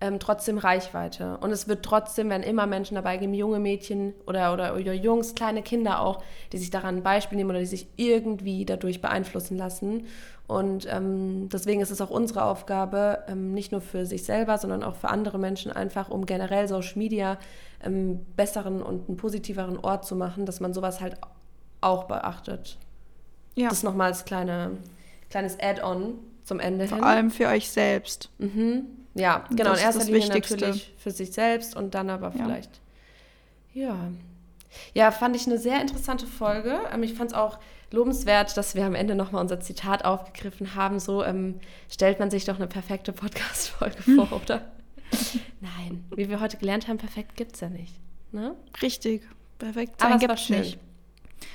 ähm, 0.00 0.18
trotzdem 0.18 0.58
Reichweite. 0.58 1.36
Und 1.38 1.50
es 1.50 1.68
wird 1.68 1.84
trotzdem, 1.84 2.30
wenn 2.30 2.42
immer 2.42 2.66
Menschen 2.66 2.94
dabei 2.94 3.16
geben, 3.18 3.34
junge 3.34 3.58
Mädchen 3.60 4.14
oder, 4.26 4.52
oder, 4.52 4.74
oder 4.74 4.92
Jungs, 4.94 5.34
kleine 5.34 5.62
Kinder 5.62 6.00
auch, 6.00 6.22
die 6.52 6.58
sich 6.58 6.70
daran 6.70 6.96
ein 6.96 7.02
Beispiel 7.02 7.36
nehmen 7.36 7.50
oder 7.50 7.58
die 7.60 7.66
sich 7.66 7.86
irgendwie 7.96 8.64
dadurch 8.64 9.00
beeinflussen 9.00 9.58
lassen. 9.58 10.06
Und 10.46 10.86
ähm, 10.90 11.48
deswegen 11.52 11.80
ist 11.80 11.90
es 11.90 12.00
auch 12.00 12.10
unsere 12.10 12.42
Aufgabe, 12.44 13.22
ähm, 13.28 13.52
nicht 13.52 13.70
nur 13.72 13.80
für 13.80 14.04
sich 14.06 14.24
selber, 14.24 14.58
sondern 14.58 14.82
auch 14.82 14.96
für 14.96 15.08
andere 15.08 15.38
Menschen 15.38 15.70
einfach, 15.70 16.08
um 16.10 16.26
generell 16.26 16.66
Social 16.66 16.96
Media 16.98 17.38
ähm, 17.84 18.26
besseren 18.36 18.82
und 18.82 19.08
einen 19.08 19.16
positiveren 19.16 19.78
Ort 19.78 20.06
zu 20.06 20.16
machen, 20.16 20.46
dass 20.46 20.60
man 20.60 20.74
sowas 20.74 21.00
halt 21.00 21.16
auch 21.82 22.04
beachtet. 22.04 22.78
ja, 23.54 23.68
Das 23.68 23.82
nochmal 23.82 24.08
als 24.08 24.24
kleine, 24.24 24.72
kleines 25.30 25.56
Add-on 25.60 26.14
zum 26.42 26.58
Ende 26.58 26.88
vor 26.88 26.96
hin. 26.96 27.04
allem 27.06 27.30
für 27.30 27.46
euch 27.46 27.70
selbst. 27.70 28.30
Mhm. 28.38 28.86
Ja, 29.14 29.44
genau. 29.50 29.64
das 29.64 29.66
In 29.66 29.74
ist 29.74 29.82
erster 29.82 29.98
das 30.00 30.08
Linie 30.08 30.22
Wichtigste. 30.28 30.54
natürlich 30.54 30.94
für 30.98 31.10
sich 31.10 31.32
selbst 31.32 31.76
und 31.76 31.94
dann 31.94 32.10
aber 32.10 32.28
Ja. 32.28 32.44
vielleicht. 32.44 32.80
Ja. 33.74 33.96
Ja, 34.94 35.10
fand 35.10 35.34
ich 35.34 35.46
eine 35.46 35.58
sehr 35.58 35.80
interessante 35.80 36.26
Folge. 36.26 36.78
Ähm, 36.92 37.02
Ich 37.02 37.14
fand 37.14 37.30
es 37.32 37.36
auch 37.36 37.58
lobenswert, 37.90 38.56
dass 38.56 38.76
wir 38.76 38.84
am 38.86 38.94
Ende 38.94 39.16
nochmal 39.16 39.42
unser 39.42 39.58
Zitat 39.60 40.04
aufgegriffen 40.04 40.76
haben. 40.76 41.00
So 41.00 41.24
ähm, 41.24 41.58
stellt 41.90 42.20
man 42.20 42.30
sich 42.30 42.44
doch 42.44 42.54
eine 42.56 42.68
perfekte 42.68 43.12
Podcast-Folge 43.12 44.02
vor, 44.16 44.32
oder? 44.42 44.70
Nein, 45.60 46.04
wie 46.14 46.28
wir 46.28 46.40
heute 46.40 46.56
gelernt 46.56 46.86
haben, 46.86 46.98
perfekt 46.98 47.34
gibt 47.36 47.54
es 47.56 47.60
ja 47.60 47.68
nicht. 47.68 47.94
Ne? 48.30 48.54
Richtig, 48.80 49.22
perfekt 49.58 49.94
Aber 50.00 50.10
sein 50.10 50.20
es 50.20 50.20
gibt's 50.28 50.42
schön. 50.44 50.58
nicht. 50.60 50.78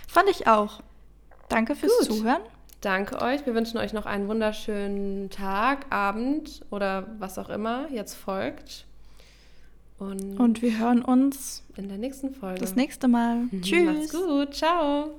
Fand 0.10 0.30
ich 0.30 0.46
auch. 0.48 0.82
Danke 1.48 1.74
fürs 1.76 1.98
Gut. 2.00 2.08
Zuhören. 2.18 2.42
Danke 2.82 3.22
euch. 3.22 3.46
Wir 3.46 3.56
wünschen 3.56 3.78
euch 3.78 3.94
noch 3.94 4.06
einen 4.06 4.28
wunderschönen 4.28 5.30
Tag, 5.30 5.88
Abend 5.92 6.62
oder 6.70 7.08
was 7.20 7.40
auch 7.40 7.50
immer 7.50 7.90
jetzt 7.92 8.14
folgt. 8.14 8.86
Und, 9.98 10.40
Und 10.40 10.62
wir 10.62 10.78
hören 10.78 11.02
uns 11.04 11.64
in 11.78 11.88
der 11.88 11.98
nächsten 11.98 12.34
Folge. 12.34 12.60
das 12.60 12.76
nächste 12.76 13.08
Mal. 13.08 13.48
Mhm, 13.50 13.62
Tschüss. 13.62 13.86
Macht's 13.86 14.14
gut. 14.14 14.54
Ciao. 14.54 15.12